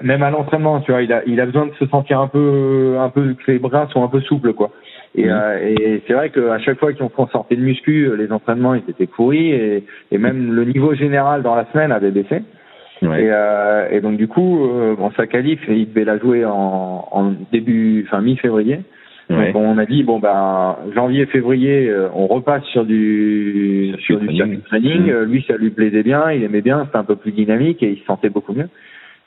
même 0.02 0.24
à 0.24 0.30
l'entraînement, 0.30 0.82
tu 0.82 0.92
vois, 0.92 1.02
il 1.02 1.12
a, 1.14 1.22
il 1.26 1.40
a 1.42 1.46
besoin 1.46 1.68
de 1.68 1.74
se 1.80 1.86
sentir 1.88 2.20
un 2.20 2.28
peu, 2.28 2.98
un 3.00 3.10
peu 3.10 3.34
que 3.34 3.52
les 3.52 3.60
bras 3.60 3.88
sont 3.92 4.04
un 4.04 4.08
peu 4.08 4.20
souples 4.22 4.54
quoi. 4.54 4.70
Et, 5.16 5.26
Mhm. 5.26 5.30
euh, 5.32 5.58
et 5.80 6.02
c'est 6.06 6.14
vrai 6.14 6.30
qu'à 6.30 6.60
chaque 6.60 6.78
fois 6.80 6.94
qu'on 6.94 7.28
sortait 7.28 7.56
de 7.56 7.62
muscu, 7.62 8.06
euh, 8.06 8.16
les 8.16 8.32
entraînements 8.32 8.76
ils 8.76 8.84
étaient 8.90 9.08
pourris 9.08 9.52
et, 9.52 9.84
et 10.12 10.18
même 10.18 10.54
le 10.54 10.64
niveau 10.66 10.94
général 10.94 11.42
dans 11.42 11.56
la 11.56 11.66
semaine 11.72 11.92
avait 11.92 12.12
baissé. 12.12 12.44
Ouais. 13.02 13.24
Et, 13.24 13.30
euh, 13.32 13.88
et 13.92 14.02
donc 14.02 14.18
du 14.18 14.28
coup, 14.28 14.68
euh, 14.70 14.96
bon, 14.96 15.10
sa 15.18 15.26
qualif, 15.26 15.60
il 15.68 15.88
devait 15.90 16.04
la 16.06 16.18
jouer 16.20 16.46
en, 16.46 17.08
en 17.12 17.34
début, 17.52 18.06
enfin 18.08 18.22
mi-février. 18.22 18.82
Ouais. 19.30 19.52
Donc 19.54 19.56
on 19.64 19.78
a 19.78 19.86
dit 19.86 20.04
bon 20.04 20.20
ben 20.20 20.76
janvier, 20.96 21.26
février, 21.28 21.88
euh, 21.88 22.10
on 22.14 22.28
repasse 22.28 22.64
sur 22.66 22.84
du 22.86 23.90
Circuit 23.90 24.04
sur 24.06 24.20
du 24.20 24.28
training. 24.28 24.62
training. 24.62 25.02
Mhm. 25.14 25.24
Lui, 25.32 25.46
ça 25.48 25.56
lui 25.58 25.70
plaisait 25.70 26.04
bien, 26.04 26.32
il 26.32 26.44
aimait 26.44 26.62
bien, 26.62 26.86
c'était 26.86 26.98
un 26.98 27.04
peu 27.04 27.16
plus 27.16 27.32
dynamique 27.32 27.82
et 27.84 27.92
il 27.92 28.00
se 28.00 28.06
sentait 28.06 28.30
beaucoup 28.30 28.54
mieux. 28.54 28.70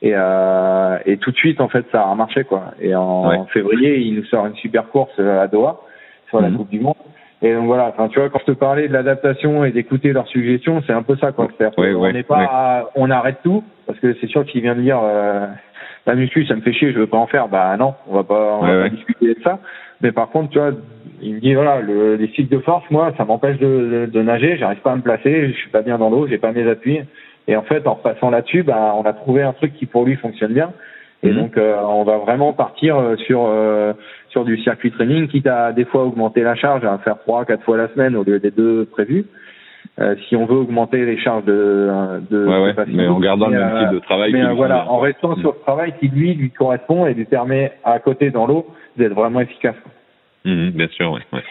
Et, 0.04 0.12
euh, 0.14 0.98
et 1.06 1.16
tout 1.18 1.30
de 1.30 1.36
suite, 1.36 1.60
en 1.60 1.68
fait, 1.68 1.84
ça 1.92 2.02
a 2.02 2.14
marché 2.14 2.42
quoi. 2.44 2.72
Et 2.80 2.94
en 2.94 3.28
Ouais. 3.28 3.38
février, 3.52 3.98
il 3.98 4.16
nous 4.16 4.24
sort 4.24 4.46
une 4.46 4.56
super 4.56 4.88
course 4.88 5.16
à 5.18 5.46
Doha 5.46 5.78
sur 6.28 6.40
la 6.40 6.48
Mhm. 6.50 6.56
Coupe 6.56 6.70
du 6.70 6.80
Monde. 6.80 6.94
Et 7.40 7.52
donc 7.54 7.66
voilà, 7.66 7.88
enfin 7.88 8.08
tu 8.08 8.18
vois, 8.20 8.28
quand 8.28 8.38
je 8.40 8.52
te 8.52 8.56
parlais 8.58 8.86
de 8.88 8.92
l'adaptation 8.92 9.64
et 9.64 9.70
d'écouter 9.72 10.12
leurs 10.12 10.28
suggestions, 10.28 10.80
c'est 10.86 10.92
un 10.92 11.02
peu 11.02 11.16
ça 11.16 11.32
quoi. 11.32 11.48
Qu'on 11.74 11.82
ouais, 12.00 12.12
n'est 12.12 12.22
pas, 12.22 12.90
on 12.94 13.10
arrête 13.10 13.38
tout 13.42 13.64
parce 13.86 13.98
que 14.00 14.14
c'est 14.20 14.28
sûr 14.28 14.44
qu'il 14.44 14.62
vient 14.62 14.76
de 14.76 14.80
dire 14.80 15.00
euh, 15.02 15.46
la 16.06 16.14
muscu, 16.14 16.46
ça 16.46 16.54
me 16.54 16.60
fait 16.62 16.72
chier, 16.72 16.92
je 16.92 16.98
veux 17.00 17.06
pas 17.08 17.16
en 17.18 17.26
faire. 17.26 17.48
Bah 17.48 17.76
non, 17.76 17.94
on 18.08 18.14
va 18.14 18.22
pas, 18.24 18.58
on 18.60 18.66
va 18.66 18.82
pas 18.82 18.88
discuter 18.90 19.34
de 19.34 19.40
ça. 19.42 19.58
Mais 20.02 20.12
par 20.12 20.30
contre, 20.30 20.50
tu 20.50 20.58
vois, 20.58 20.70
il 21.20 21.34
me 21.36 21.40
dit 21.40 21.54
voilà, 21.54 21.80
le, 21.80 22.14
les 22.16 22.28
cycles 22.28 22.52
de 22.52 22.60
force, 22.60 22.84
moi, 22.90 23.12
ça 23.16 23.24
m'empêche 23.24 23.58
de, 23.58 23.66
de, 23.66 24.06
de 24.06 24.22
nager, 24.22 24.56
j'arrive 24.56 24.80
pas 24.80 24.92
à 24.92 24.96
me 24.96 25.02
placer, 25.02 25.48
je 25.48 25.52
suis 25.52 25.70
pas 25.70 25.82
bien 25.82 25.98
dans 25.98 26.10
l'eau, 26.10 26.26
j'ai 26.28 26.38
pas 26.38 26.50
mes 26.52 26.68
appuis. 26.68 27.00
Et 27.48 27.56
en 27.56 27.62
fait, 27.62 27.86
en 27.86 27.94
repassant 27.94 28.30
là-dessus, 28.30 28.62
bah, 28.62 28.94
on 28.96 29.02
a 29.02 29.12
trouvé 29.12 29.42
un 29.42 29.52
truc 29.52 29.74
qui 29.74 29.86
pour 29.86 30.04
lui 30.04 30.16
fonctionne 30.16 30.52
bien. 30.52 30.72
Et 31.24 31.30
Mhm. 31.30 31.36
donc, 31.40 31.56
euh, 31.56 31.76
on 31.82 32.02
va 32.04 32.18
vraiment 32.18 32.52
partir 32.52 32.96
euh, 32.98 33.16
sur 33.16 33.46
euh, 33.46 33.92
sur 34.30 34.44
du 34.44 34.58
circuit 34.58 34.90
training, 34.90 35.28
quitte 35.28 35.46
à 35.46 35.72
des 35.72 35.84
fois 35.84 36.04
augmenter 36.04 36.42
la 36.42 36.54
charge, 36.56 36.84
à 36.84 36.98
faire 36.98 37.18
trois, 37.20 37.44
quatre 37.44 37.62
fois 37.64 37.76
la 37.76 37.88
semaine 37.88 38.16
au 38.16 38.24
lieu 38.24 38.38
des 38.40 38.50
deux 38.50 38.86
prévus. 38.86 39.24
Euh, 40.00 40.14
si 40.26 40.36
on 40.36 40.46
veut 40.46 40.56
augmenter 40.56 41.04
les 41.04 41.18
charges 41.18 41.44
de, 41.44 41.88
de 42.30 42.46
Ouais, 42.46 42.62
ouais. 42.62 42.68
de 42.70 42.72
patients. 42.76 42.92
Mais 42.96 43.06
en 43.08 43.20
gardant 43.20 43.48
le 43.48 43.58
même 43.58 43.74
euh, 43.76 43.80
type 43.84 43.94
de 43.94 43.98
travail. 44.00 44.32
mais 44.32 44.42
euh, 44.42 44.52
voilà, 44.54 44.90
en 44.90 44.98
restant 44.98 45.36
sur 45.36 45.52
le 45.52 45.58
travail 45.60 45.92
qui 46.00 46.08
lui 46.08 46.34
lui 46.34 46.50
correspond 46.50 47.06
et 47.06 47.14
lui 47.14 47.24
permet 47.26 47.72
à 47.84 47.98
côté 47.98 48.30
dans 48.30 48.46
l'eau 48.46 48.66
d'être 48.96 49.12
vraiment 49.14 49.40
efficace. 49.40 49.76
Mhm, 50.44 50.70
bien 50.70 50.88
sûr, 50.88 51.12
oui. 51.12 51.20
Ouais. 51.32 51.42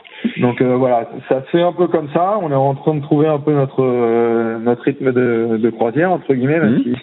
Donc 0.41 0.61
euh, 0.61 0.75
voilà, 0.75 1.09
ça 1.29 1.41
se 1.43 1.47
fait 1.49 1.61
un 1.61 1.71
peu 1.73 1.87
comme 1.87 2.09
ça. 2.09 2.37
On 2.41 2.51
est 2.51 2.55
en 2.55 2.75
train 2.75 2.95
de 2.95 3.01
trouver 3.01 3.27
un 3.27 3.39
peu 3.39 3.53
notre 3.53 3.81
euh, 3.83 4.59
notre 4.59 4.83
rythme 4.83 5.11
de, 5.13 5.57
de 5.57 5.69
croisière 5.69 6.11
entre 6.11 6.33
guillemets, 6.33 6.59
même 6.59 6.73
Mhm. 6.75 6.83
si 6.83 6.95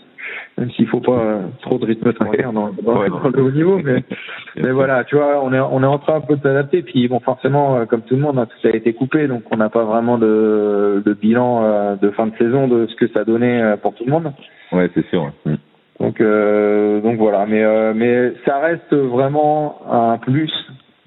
même 0.58 0.70
s'il 0.72 0.86
faut 0.88 1.00
pas 1.00 1.12
euh, 1.12 1.42
trop 1.62 1.78
de 1.78 1.86
rythme 1.86 2.12
de 2.12 2.18
croisière 2.18 2.52
dans, 2.52 2.70
dans, 2.82 2.98
Ouais. 3.00 3.08
dans 3.08 3.28
le 3.28 3.42
haut 3.42 3.50
niveau, 3.50 3.80
mais 3.82 4.02
mais 4.56 4.70
voilà, 4.72 5.04
tu 5.04 5.16
vois, 5.16 5.42
on 5.42 5.52
est 5.54 5.58
on 5.60 5.82
est 5.82 5.86
en 5.86 5.98
train 5.98 6.16
un 6.16 6.20
peu 6.20 6.36
de 6.36 6.42
s'adapter. 6.42 6.82
Puis 6.82 7.08
bon, 7.08 7.20
forcément, 7.20 7.76
euh, 7.76 7.84
comme 7.86 8.02
tout 8.02 8.16
le 8.16 8.20
monde, 8.22 8.38
hein, 8.38 8.46
tout 8.46 8.66
a 8.68 8.70
été 8.76 8.92
coupé, 8.92 9.26
donc 9.26 9.44
on 9.50 9.56
n'a 9.56 9.70
pas 9.70 9.84
vraiment 9.84 10.18
de 10.18 11.02
de 11.06 11.12
bilan 11.14 11.62
euh, 11.64 11.96
de 11.96 12.10
fin 12.10 12.26
de 12.26 12.36
saison 12.36 12.68
de 12.68 12.86
ce 12.86 12.94
que 12.96 13.08
ça 13.08 13.24
donnait 13.24 13.62
euh, 13.62 13.76
pour 13.78 13.94
tout 13.94 14.04
le 14.04 14.10
monde. 14.12 14.32
Ouais, 14.72 14.90
c'est 14.94 15.06
sûr. 15.08 15.22
ouais. 15.22 15.30
Mhm. 15.46 15.56
Donc 16.00 16.20
euh, 16.20 17.00
donc 17.00 17.16
voilà, 17.16 17.46
mais 17.46 17.64
euh, 17.64 17.92
mais 17.96 18.32
ça 18.44 18.58
reste 18.58 18.94
vraiment 18.94 19.80
un 19.90 20.18
plus 20.18 20.52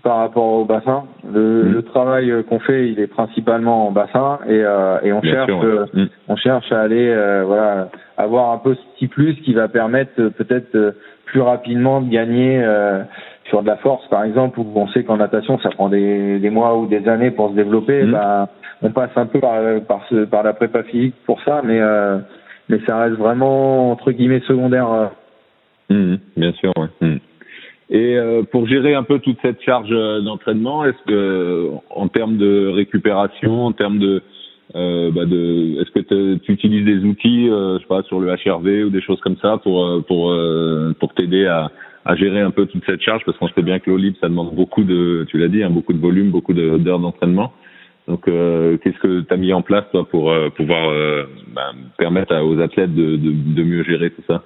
par 0.03 0.17
rapport 0.17 0.45
au 0.45 0.65
bassin. 0.65 1.03
Le, 1.31 1.63
Mhm. 1.63 1.73
le 1.73 1.81
travail 1.83 2.31
euh, 2.31 2.43
qu'on 2.43 2.59
fait, 2.59 2.89
il 2.89 2.99
est 2.99 3.07
principalement 3.07 3.87
en 3.87 3.91
bassin 3.91 4.39
et 4.47 4.61
euh, 4.63 4.99
et 5.03 5.13
on 5.13 5.19
Bien 5.21 5.31
cherche 5.33 5.51
sûr, 5.51 5.63
euh, 5.63 5.85
Mhm. 5.93 6.09
on 6.27 6.35
cherche 6.35 6.71
à 6.71 6.81
aller 6.81 7.07
euh, 7.09 7.43
voilà 7.45 7.89
avoir 8.17 8.51
un 8.51 8.57
peu 8.57 8.75
ce 8.75 8.81
petit 8.95 9.07
plus 9.07 9.35
qui 9.41 9.53
va 9.53 9.67
permettre 9.67 10.11
euh, 10.19 10.29
peut-être 10.29 10.75
euh, 10.75 10.91
plus 11.25 11.41
rapidement 11.41 12.01
de 12.01 12.09
gagner 12.09 12.61
euh, 12.63 13.03
sur 13.45 13.61
de 13.63 13.67
la 13.67 13.77
force 13.77 14.07
par 14.09 14.23
exemple 14.23 14.59
où 14.59 14.65
on 14.75 14.87
sait 14.89 15.03
qu'en 15.03 15.17
natation 15.17 15.59
ça 15.59 15.69
prend 15.69 15.89
des, 15.89 16.39
des 16.39 16.49
mois 16.49 16.77
ou 16.77 16.87
des 16.87 17.07
années 17.07 17.31
pour 17.31 17.49
se 17.51 17.55
développer 17.55 18.03
ben, 18.05 18.47
on 18.81 18.91
passe 18.91 19.11
un 19.15 19.25
peu 19.27 19.39
par 19.39 19.55
par 19.87 20.01
ce, 20.09 20.25
par 20.25 20.43
la 20.43 20.53
prépa 20.53 20.83
physique 20.83 21.15
pour 21.25 21.41
ça 21.43 21.61
mais 21.63 21.79
euh, 21.79 22.17
mais 22.69 22.79
ça 22.85 22.97
reste 22.99 23.15
vraiment 23.15 23.91
entre 23.91 24.11
guillemets 24.11 24.41
secondaire 24.41 25.11
Mhm, 25.89 26.19
bien 26.37 26.53
sûr, 26.53 26.71
ouais. 26.77 27.19
Et 27.93 28.17
euh, 28.17 28.43
pour 28.43 28.67
gérer 28.67 28.95
un 28.95 29.03
peu 29.03 29.19
toute 29.19 29.37
cette 29.41 29.61
charge 29.61 29.89
euh, 29.91 30.21
d'entraînement, 30.21 30.85
est-ce 30.85 31.03
que 31.05 31.67
en 31.89 32.07
termes 32.07 32.37
de 32.37 32.67
récupération, 32.67 33.65
en 33.65 33.73
termes 33.73 33.99
de, 33.99 34.23
euh, 34.75 35.11
bah 35.11 35.25
de 35.25 35.81
est-ce 35.81 35.91
que 35.91 36.35
tu 36.35 36.53
utilises 36.53 36.85
des 36.85 37.03
outils, 37.05 37.49
euh, 37.49 37.75
je 37.75 37.81
sais 37.81 37.87
pas, 37.89 38.01
sur 38.03 38.21
le 38.21 38.29
HRV 38.33 38.85
ou 38.85 38.89
des 38.89 39.01
choses 39.01 39.19
comme 39.19 39.35
ça 39.41 39.57
pour 39.57 39.83
euh, 39.85 39.99
pour 40.07 40.31
euh, 40.31 40.93
pour 41.01 41.13
t'aider 41.13 41.45
à, 41.47 41.69
à 42.05 42.15
gérer 42.15 42.39
un 42.39 42.51
peu 42.51 42.65
toute 42.65 42.85
cette 42.85 43.01
charge? 43.01 43.23
Parce 43.25 43.37
qu'on 43.37 43.49
sait 43.49 43.61
bien 43.61 43.79
que 43.79 43.91
libre 43.91 44.17
ça 44.21 44.29
demande 44.29 44.55
beaucoup 44.55 44.85
de, 44.85 45.25
tu 45.29 45.37
l'as 45.37 45.49
dit, 45.49 45.61
hein, 45.61 45.69
beaucoup 45.69 45.91
de 45.91 45.99
volume, 45.99 46.31
beaucoup 46.31 46.53
d'heures 46.53 46.99
d'entraînement. 46.99 47.51
Donc, 48.07 48.25
qu'est-ce 48.25 48.99
que 48.99 49.21
tu 49.21 49.33
as 49.33 49.37
mis 49.37 49.53
en 49.53 49.61
place 49.61 49.85
toi 49.91 50.07
pour 50.09 50.33
pouvoir 50.55 50.91
bah, 51.53 51.71
permettre 51.97 52.35
aux 52.43 52.59
athlètes 52.59 52.93
de, 52.95 53.15
de, 53.15 53.31
de 53.55 53.63
mieux 53.63 53.83
gérer 53.83 54.09
tout 54.09 54.23
ça? 54.27 54.43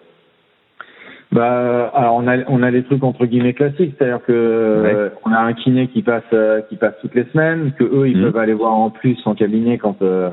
Bah, 1.36 1.92
alors 1.94 2.16
on 2.16 2.28
a 2.28 2.38
on 2.48 2.64
a 2.64 2.72
les 2.72 2.84
trucs 2.84 3.04
entre 3.04 3.26
guillemets 3.26 3.54
classiques, 3.54 3.96
c'est-à-dire 3.98 4.22
que 4.26 4.32
euh, 4.32 5.10
on 5.26 5.32
a 5.34 5.40
un 5.40 5.54
kiné 5.54 5.88
qui 5.88 6.02
passe 6.02 6.24
euh, 6.34 6.62
qui 6.70 6.78
passe 6.78 6.94
toutes 7.02 7.14
les 7.16 7.26
semaines, 7.34 7.74
que 7.78 7.84
eux 7.84 8.08
ils 8.08 8.18
Mhm. 8.18 8.24
peuvent 8.32 8.38
aller 8.42 8.54
voir 8.54 8.74
en 8.74 8.90
plus 8.90 9.18
en 9.26 9.36
cabinet 9.36 9.78
quand 9.78 10.02
euh, 10.02 10.30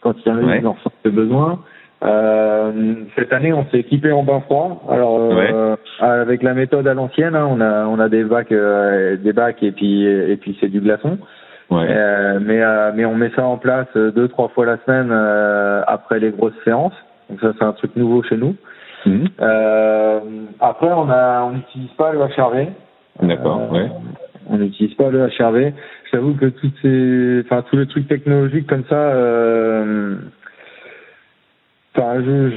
quand 0.00 0.14
il 0.18 0.28
y 0.28 0.32
en 0.32 0.38
a 0.38 0.42
Ouais. 0.42 0.58
ils 0.60 0.66
en 0.66 0.72
ressentent 0.72 0.94
le 1.04 1.10
besoin. 1.12 1.60
Euh, 2.04 2.94
cette 3.16 3.32
année 3.32 3.52
on 3.52 3.64
s'est 3.66 3.78
équipé 3.78 4.10
en 4.10 4.24
bain 4.24 4.40
froid. 4.40 4.82
Alors 4.90 5.16
euh, 5.20 5.76
avec 6.00 6.42
la 6.42 6.54
méthode 6.54 6.88
à 6.88 6.94
l'ancienne, 6.94 7.36
hein, 7.36 7.46
on 7.48 7.60
a 7.60 7.86
on 7.86 8.00
a 8.00 8.08
des 8.08 8.24
bacs 8.24 8.50
euh, 8.50 9.16
des 9.16 9.32
bacs 9.32 9.62
et 9.62 9.70
puis 9.70 10.04
et 10.04 10.36
puis 10.36 10.56
c'est 10.60 10.68
du 10.68 10.80
glaçon. 10.80 11.18
Ouais. 11.70 11.86
Euh, 11.88 12.40
mais 12.42 12.60
euh, 12.60 12.90
mais 12.96 13.04
on 13.04 13.14
met 13.14 13.30
ça 13.36 13.44
en 13.46 13.58
place 13.58 13.86
deux 13.96 14.26
trois 14.28 14.48
fois 14.48 14.66
la 14.66 14.78
semaine 14.84 15.10
euh, 15.12 15.82
après 15.86 16.18
les 16.18 16.30
grosses 16.30 16.58
séances. 16.64 16.96
Donc 17.30 17.38
ça 17.40 17.52
c'est 17.56 17.64
un 17.64 17.72
truc 17.72 17.94
nouveau 17.94 18.24
chez 18.24 18.36
nous. 18.36 18.56
Mhm. 19.06 19.24
Euh, 19.40 20.20
après, 20.60 20.88
on 20.92 21.08
a, 21.10 21.42
on 21.42 21.52
n'utilise 21.52 21.90
pas 21.96 22.12
le 22.12 22.20
HRV. 22.20 22.68
D'accord, 23.22 23.60
Euh, 23.70 23.74
ouais. 23.74 23.90
On 24.48 24.58
n'utilise 24.58 24.94
pas 24.94 25.08
le 25.10 25.28
HRV. 25.28 25.72
J'avoue 26.12 26.34
que 26.34 26.46
toutes 26.46 26.74
ces, 26.82 27.42
enfin 27.44 27.62
tous 27.70 27.76
les 27.76 27.86
trucs 27.86 28.08
technologiques 28.08 28.66
comme 28.66 28.84
ça, 28.88 28.96
euh, 28.96 30.16
enfin 31.96 32.20
je, 32.24 32.50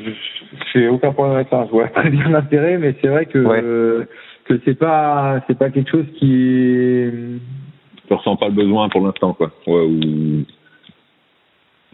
j'ai 0.74 0.88
aucun 0.88 1.12
problème 1.14 1.36
avec 1.36 1.50
ça. 1.50 1.66
Je 1.66 1.72
vois 1.72 1.88
très 1.90 2.10
bien 2.10 2.30
l'intérêt, 2.30 2.78
mais 2.78 2.96
c'est 3.02 3.08
vrai 3.08 3.26
que 3.28 3.40
Ouais. 3.40 3.62
euh, 3.64 4.06
que 4.46 4.60
c'est 4.66 4.78
pas, 4.78 5.42
c'est 5.48 5.58
pas 5.58 5.70
quelque 5.70 5.90
chose 5.92 6.06
qui 6.18 7.10
Tu 8.08 8.14
ressens 8.14 8.36
pas 8.36 8.48
le 8.48 8.54
besoin 8.54 8.90
pour 8.90 9.06
l'instant, 9.06 9.34
quoi. 9.34 9.52
Ouais, 9.68 9.86
ou... 9.86 10.44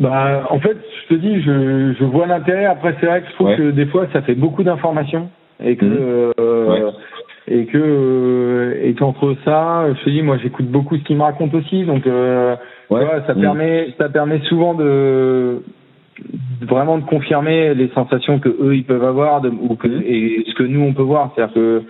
Bah, 0.02 0.48
en 0.50 0.60
fait, 0.60 0.78
je 1.04 1.14
te 1.16 1.20
dis, 1.20 1.42
je, 1.42 1.94
je 2.00 2.04
vois 2.06 2.26
l'intérêt. 2.26 2.66
Après, 2.66 2.96
c'est 3.00 3.06
vrai 3.06 3.22
que 3.22 3.28
je 3.28 3.34
trouve 3.34 3.48
Ouais. 3.50 3.56
que 3.58 3.72
des 3.72 3.86
fois, 3.86 4.08
ça 4.12 4.22
fait 4.24 4.34
beaucoup 4.36 4.64
d'informations 4.64 5.30
et 5.64 5.76
que 5.76 5.86
Mhm. 5.86 5.98
euh, 6.40 6.70
Ouais. 6.70 6.92
et 7.48 7.66
que 7.66 7.78
euh, 7.78 8.80
et 8.84 8.94
qu'entre 8.96 9.36
ça, 9.46 9.86
je 9.94 10.04
te 10.04 10.10
dis, 10.10 10.24
moi, 10.24 10.38
j'écoute 10.42 10.66
beaucoup 10.68 10.98
ce 10.98 11.04
qu'ils 11.04 11.18
me 11.18 11.22
racontent 11.24 11.56
aussi. 11.58 11.84
Donc, 11.86 12.08
euh, 12.08 12.56
tu 12.88 12.96
Ouais. 12.96 13.06
vois, 13.06 13.22
ça 13.28 13.36
Mhm. 13.36 13.42
permet 13.42 13.94
ça 14.00 14.10
permet 14.10 14.40
souvent 14.50 14.74
de 14.74 15.62
vraiment 16.62 16.98
de 16.98 17.04
confirmer 17.06 17.74
les 17.74 17.90
sensations 17.90 18.40
que 18.40 18.50
eux 18.50 18.76
ils 18.76 18.84
peuvent 18.84 19.04
avoir 19.04 19.42
de, 19.42 19.50
ou 19.50 19.76
que, 19.76 19.88
Mhm. 19.88 20.04
et 20.06 20.44
ce 20.48 20.54
que 20.56 20.64
nous 20.64 20.82
on 20.82 20.94
peut 20.94 21.02
voir. 21.04 21.32
C'est-à-dire 21.36 21.54
que 21.54 21.84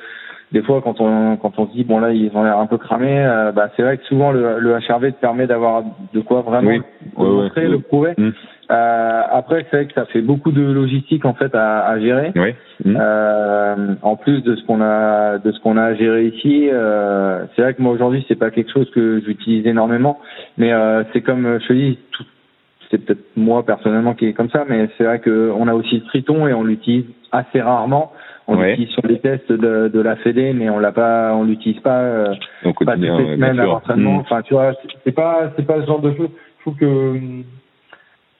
des 0.51 0.61
fois, 0.63 0.81
quand 0.83 0.99
on 0.99 1.37
quand 1.37 1.57
on 1.59 1.67
se 1.67 1.71
dit 1.71 1.83
bon 1.85 1.99
là 1.99 2.11
ils 2.11 2.29
ont 2.35 2.43
l'air 2.43 2.57
un 2.59 2.65
peu 2.67 2.77
cramés, 2.77 3.23
euh, 3.25 3.51
bah 3.51 3.69
c'est 3.75 3.83
vrai 3.83 3.97
que 3.97 4.03
souvent 4.05 4.31
le, 4.31 4.59
le 4.59 4.71
HRV 4.77 5.13
te 5.13 5.19
permet 5.21 5.47
d'avoir 5.47 5.83
de 6.13 6.19
quoi 6.19 6.41
vraiment 6.41 6.69
Oui. 6.69 6.81
le 7.17 7.23
Ouais, 7.23 7.29
ouais. 7.29 7.43
montrer, 7.43 7.67
le 7.67 7.79
prouver. 7.79 8.13
Mm. 8.17 8.29
Euh, 8.71 9.21
après, 9.31 9.65
c'est 9.69 9.77
vrai 9.77 9.85
que 9.87 9.93
ça 9.93 10.05
fait 10.05 10.21
beaucoup 10.21 10.51
de 10.51 10.61
logistique 10.61 11.25
en 11.25 11.33
fait 11.33 11.53
à, 11.55 11.85
à 11.87 11.99
gérer. 11.99 12.31
Oui. 12.35 12.53
Mhm. 12.85 12.97
Euh, 12.99 13.95
en 14.01 14.15
plus 14.15 14.41
de 14.43 14.55
ce 14.55 14.65
qu'on 14.65 14.81
a 14.81 15.37
de 15.39 15.51
ce 15.51 15.59
qu'on 15.61 15.77
a 15.77 15.83
à 15.83 15.93
gérer 15.93 16.25
ici, 16.27 16.69
euh, 16.71 17.45
c'est 17.55 17.61
vrai 17.61 17.73
que 17.73 17.81
moi 17.81 17.91
aujourd'hui 17.93 18.25
c'est 18.27 18.35
pas 18.39 18.49
quelque 18.51 18.71
chose 18.71 18.89
que 18.91 19.21
j'utilise 19.25 19.65
énormément, 19.67 20.19
mais 20.57 20.71
euh, 20.73 21.03
c'est 21.13 21.21
comme 21.21 21.59
je 21.61 21.67
te 21.67 21.73
dis, 21.73 21.97
tout- 22.11 22.23
c'est 22.89 22.97
peut-être 23.05 23.23
moi 23.37 23.65
personnellement 23.65 24.13
qui 24.15 24.25
est 24.25 24.33
comme 24.33 24.49
ça, 24.49 24.65
mais 24.67 24.89
c'est 24.97 25.05
vrai 25.05 25.19
que 25.19 25.51
on 25.57 25.67
a 25.69 25.73
aussi 25.73 25.95
le 25.95 26.03
Triton 26.05 26.45
et 26.47 26.53
on 26.53 26.63
l'utilise 26.63 27.05
assez 27.31 27.61
rarement. 27.61 28.11
On 28.47 28.57
Ouais. 28.57 28.69
l'utilise 28.71 28.89
sur 28.93 29.05
les 29.07 29.19
tests 29.19 29.51
de, 29.51 29.87
de 29.87 30.01
la 30.01 30.15
Fédé, 30.17 30.51
mais 30.53 30.69
on 30.69 30.79
l'a 30.79 30.91
pas, 30.91 31.33
on 31.35 31.43
l'utilise 31.43 31.79
pas. 31.81 31.99
euh, 32.01 32.33
Au 32.65 32.73
pas 32.73 32.93
toutes 32.95 33.03
les 33.03 33.07
semaines 33.35 33.59
à 33.59 33.65
l'entraînement. 33.65 34.13
Mhm. 34.13 34.19
Enfin, 34.21 34.41
tu 34.41 34.53
vois, 34.53 34.73
c'est- 35.05 35.11
pas, 35.11 35.51
c'est 35.55 35.65
pas 35.65 35.81
ce 35.81 35.85
genre 35.87 36.01
de 36.01 36.11
choses. 36.15 36.29
Je 36.57 36.61
trouve 36.61 36.75
que 36.75 36.85
hum, 36.85 37.43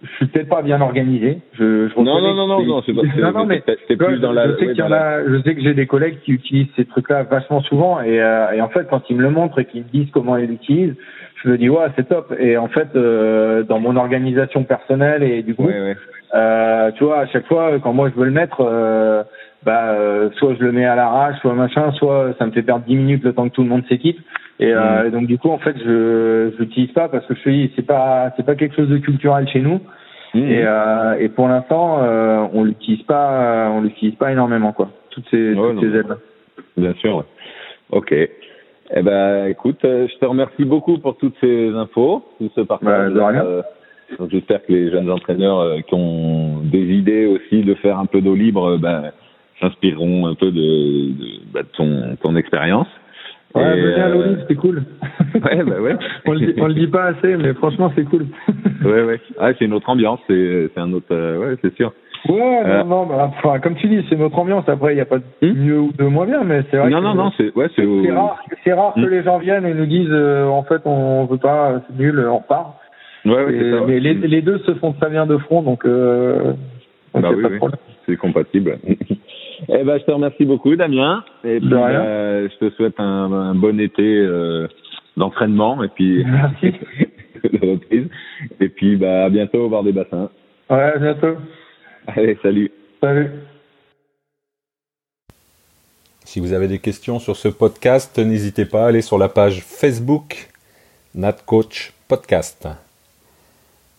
je 0.04 0.08
suis 0.16 0.26
peut-être 0.28 0.50
pas 0.50 0.64
bien 0.64 0.82
organisé. 0.82 1.38
Je, 1.54 1.88
je 1.88 1.96
Non, 1.98 2.20
non, 2.20 2.34
non, 2.34 2.48
non, 2.48 2.60
c'est- 2.60 2.66
non, 2.66 2.82
c'est 2.86 2.94
pas. 2.94 3.22
non, 3.22 3.32
non, 3.40 3.46
mais 3.46 3.62
c'est- 3.88 3.96
plus 3.96 4.20
dans 4.20 4.32
la. 4.32 4.48
je 4.48 4.54
sais 4.56 4.66
ouais, 4.66 4.74
qu'il 4.74 4.80
y 4.80 4.88
en 4.88 4.92
a, 4.92 5.24
je 5.28 5.42
sais 5.44 5.54
que 5.56 5.62
j'ai 5.62 5.74
des 5.76 5.86
collègues 5.88 6.20
qui 6.26 6.32
utilisent 6.32 6.72
ces 6.76 6.86
trucs-là 6.86 7.24
vachement 7.24 7.62
souvent 7.62 8.02
et, 8.02 8.20
euh, 8.22 8.52
et 8.52 8.62
en 8.62 8.70
fait 8.70 8.88
quand 8.90 9.08
ils 9.10 9.16
me 9.16 9.22
le 9.22 9.30
montrent 9.30 9.60
et 9.60 9.66
qu'ils 9.66 9.84
me 9.84 9.90
disent 9.90 10.10
comment 10.12 10.38
ils 10.38 10.48
l'utilisent, 10.48 10.96
je 11.44 11.50
me 11.50 11.58
dis 11.58 11.70
ouais 11.70 11.86
c'est 11.96 12.10
top 12.10 12.34
et 12.40 12.58
en 12.58 12.68
fait 12.68 12.88
euh, 12.96 13.62
dans 13.64 13.80
mon 13.80 13.96
organisation 13.96 14.64
personnelle 14.64 15.22
et 15.24 15.44
du 15.44 15.54
Ouais, 15.60 15.66
ouais. 15.68 15.96
euh, 16.34 16.92
tu 16.98 17.04
vois 17.04 17.20
à 17.20 17.28
chaque 17.28 17.46
fois 17.46 17.72
quand 17.84 17.94
moi 17.94 18.10
je 18.10 18.20
veux 18.20 18.26
le 18.26 18.32
mettre, 18.32 18.62
euh, 18.62 19.22
bah 19.64 19.92
euh, 19.92 20.30
soit 20.38 20.56
je 20.60 20.64
le 20.64 20.72
mets 20.72 20.86
à 20.86 20.96
l'arrache, 20.96 21.40
soit 21.42 21.54
machin, 21.54 21.92
soit 21.94 22.34
ça 22.40 22.46
me 22.46 22.52
fait 22.52 22.64
perdre 22.64 22.86
10 22.86 22.96
minutes 22.96 23.24
le 23.24 23.34
temps 23.34 23.48
que 23.50 23.54
tout 23.54 23.64
le 23.64 23.70
monde 23.70 23.84
s'équipe 23.88 24.20
et, 24.60 24.72
euh, 24.74 25.08
et 25.08 25.12
donc 25.12 25.28
du 25.28 25.38
coup 25.38 25.50
en 25.50 25.58
fait 25.58 25.76
je 25.78 26.52
je 26.54 26.58
l'utilise 26.60 26.92
pas 26.92 27.10
parce 27.10 27.26
que 27.26 27.34
je 27.36 27.50
dis 27.50 27.72
c'est 27.76 27.86
pas 27.86 28.32
c'est 28.36 28.46
pas 28.46 28.56
quelque 28.56 28.76
chose 28.76 28.90
de 28.90 28.98
culturel 28.98 29.48
chez 29.48 29.60
nous. 29.62 29.80
Mhm. 30.34 30.44
Et, 30.48 30.64
euh, 30.64 31.20
et 31.20 31.28
pour 31.30 31.48
l'instant, 31.50 32.00
euh, 32.04 32.48
on 32.54 32.64
l'utilise 32.64 33.04
pas, 33.04 33.34
euh, 33.34 33.68
on 33.70 33.82
l'utilise 33.82 34.16
pas 34.16 34.32
énormément 34.32 34.72
quoi. 34.72 34.90
Toutes 35.10 35.26
ces, 35.30 35.54
Ouais, 35.54 35.74
toutes 35.74 35.82
ces 35.82 35.98
aides. 35.98 36.18
Bien 36.78 36.94
sûr. 36.94 37.26
Ok. 37.92 38.14
Eh 38.14 39.02
ben, 39.02 39.48
écoute, 39.48 39.84
euh, 39.84 40.08
je 40.08 40.18
te 40.20 40.26
remercie 40.26 40.64
beaucoup 40.64 40.98
pour 41.00 41.18
toutes 41.18 41.36
ces 41.42 41.70
infos, 41.76 42.24
tout 42.38 42.50
ce 42.56 42.62
Bah, 42.62 42.78
partage. 42.80 43.14
donc 44.18 44.30
J'espère 44.30 44.66
que 44.66 44.72
les 44.72 44.90
jeunes 44.90 45.10
entraîneurs 45.12 45.84
qui 45.88 45.94
ont 45.96 46.60
des 46.64 46.84
idées 46.94 47.26
aussi 47.26 47.64
de 47.64 47.74
faire 47.76 48.00
un 48.00 48.06
peu 48.06 48.22
d'eau 48.22 48.36
libre, 48.36 48.78
ben, 48.78 49.12
s'inspireront 49.62 50.28
un 50.28 50.36
peu 50.36 50.48
de, 50.52 51.12
de, 51.12 51.28
bah, 51.54 51.62
de 51.64 51.68
ton, 51.76 52.16
ton 52.22 52.36
expérience. 52.36 52.88
Ouais, 53.54 53.64
venez 53.82 53.96
à 54.02 54.08
euh, 54.08 54.14
l'Olive, 54.14 54.46
c'est 54.48 54.56
cool. 54.56 54.84
Ouais, 55.36 55.64
bah 55.64 55.80
ouais. 55.82 55.96
on, 56.26 56.32
le 56.34 56.40
dit, 56.40 56.54
on 56.58 56.68
le 56.68 56.74
dit 56.74 56.88
pas 56.88 57.06
assez, 57.06 57.36
mais 57.38 57.54
franchement, 57.54 57.92
c'est 57.96 58.06
cool. 58.06 58.26
Ouais, 58.86 59.04
ouais. 59.04 59.20
Ah, 59.40 59.52
c'est 59.58 59.66
une 59.66 59.74
autre 59.74 59.90
ambiance, 59.90 60.20
c'est 60.28 60.70
c'est 60.74 60.80
un 60.80 60.92
autre. 60.94 61.06
euh, 61.12 61.38
ouais, 61.38 61.58
c'est 61.62 61.76
sûr. 61.76 61.94
Ouais, 62.30 62.62
Euh. 62.66 62.84
non, 62.84 62.86
non, 62.86 63.06
bah, 63.08 63.32
enfin, 63.38 63.60
comme 63.60 63.76
tu 63.76 63.88
dis, 63.88 64.04
c'est 64.10 64.16
notre 64.16 64.38
ambiance. 64.40 64.68
Après, 64.70 64.94
il 64.94 64.96
n'y 64.96 65.02
a 65.02 65.06
pas 65.06 65.20
de 65.20 65.24
Hmm. 65.48 65.54
mieux 65.54 65.80
ou 65.80 65.92
de 65.92 66.04
moins 66.06 66.26
bien, 66.26 66.44
mais 66.44 66.64
c'est 66.72 66.78
vrai 66.78 66.90
Non, 66.90 67.00
que 67.00 67.04
non, 67.04 67.14
non, 67.16 67.32
c'est 67.38 67.54
ouais, 67.56 67.68
c'est. 67.76 67.84
c'est 68.04 68.12
rare, 68.12 68.38
c'est 68.64 68.74
rare 68.74 68.94
que 68.96 69.00
Hmm. 69.02 69.10
les 69.10 69.24
gens 69.24 69.38
viennent 69.40 69.66
et 69.66 69.74
nous 69.74 69.86
disent, 69.86 70.08
euh, 70.12 70.46
en 70.46 70.64
fait, 70.64 70.82
on 70.86 71.26
veut 71.26 71.38
pas, 71.38 71.82
c'est 71.88 71.98
nul, 71.98 72.20
on 72.28 72.38
repart. 72.38 72.76
Ouais, 73.26 73.34
ouais, 73.34 73.54
Et- 73.54 73.60
c'est 73.60 73.72
ça. 73.72 73.84
mais 73.88 74.00
les, 74.00 74.14
les 74.16 74.42
deux 74.42 74.58
se 74.60 74.74
font 74.76 74.94
très 74.94 75.10
bien 75.10 75.26
de 75.28 75.38
front, 75.38 75.62
donc, 75.62 75.86
euh, 75.86 76.54
donc 77.14 77.22
Bah 77.24 77.28
c'est 77.30 77.36
oui, 77.36 77.42
pas 77.44 77.48
de 77.50 77.54
oui. 77.54 77.58
problème. 77.60 77.80
c'est 78.08 78.18
compatible. 78.18 78.78
Eh 79.70 79.84
ben, 79.84 80.00
je 80.00 80.06
te 80.06 80.12
remercie 80.12 80.46
beaucoup, 80.46 80.76
Damien. 80.76 81.24
Et 81.44 81.60
puis, 81.60 81.74
euh, 81.74 82.50
je 82.50 82.66
te 82.66 82.76
souhaite 82.76 83.00
un, 83.00 83.32
un 83.32 83.56
bon 83.56 83.80
été 83.80 84.04
euh, 84.04 84.68
d'entraînement 85.18 85.84
et 85.84 85.90
puis 85.90 86.24
de 87.44 87.72
reprise. 87.72 88.08
Et 88.60 88.70
puis, 88.70 88.96
bah, 88.96 89.26
à 89.26 89.30
bientôt 89.30 89.66
au 89.66 89.70
bord 89.70 89.84
des 89.84 89.92
bassins. 89.92 90.30
Ouais, 90.70 90.94
à 90.96 90.98
bientôt. 90.98 91.38
Allez, 92.08 92.38
salut. 92.42 92.72
Salut. 93.02 93.30
Si 96.26 96.40
vous 96.40 96.54
avez 96.54 96.68
des 96.68 96.80
questions 96.80 97.20
sur 97.20 97.36
ce 97.36 97.50
podcast, 97.50 98.18
n'hésitez 98.18 98.66
pas 98.66 98.86
à 98.86 98.88
aller 98.88 99.02
sur 99.02 99.18
la 99.18 99.28
page 99.28 99.64
Facebook 99.64 100.48
NatCoach 101.14 101.94
Podcast. 102.08 102.70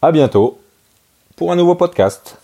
À 0.01 0.13
bientôt 0.13 0.59
pour 1.37 1.53
un 1.53 1.57
nouveau 1.57 1.75
podcast. 1.75 2.42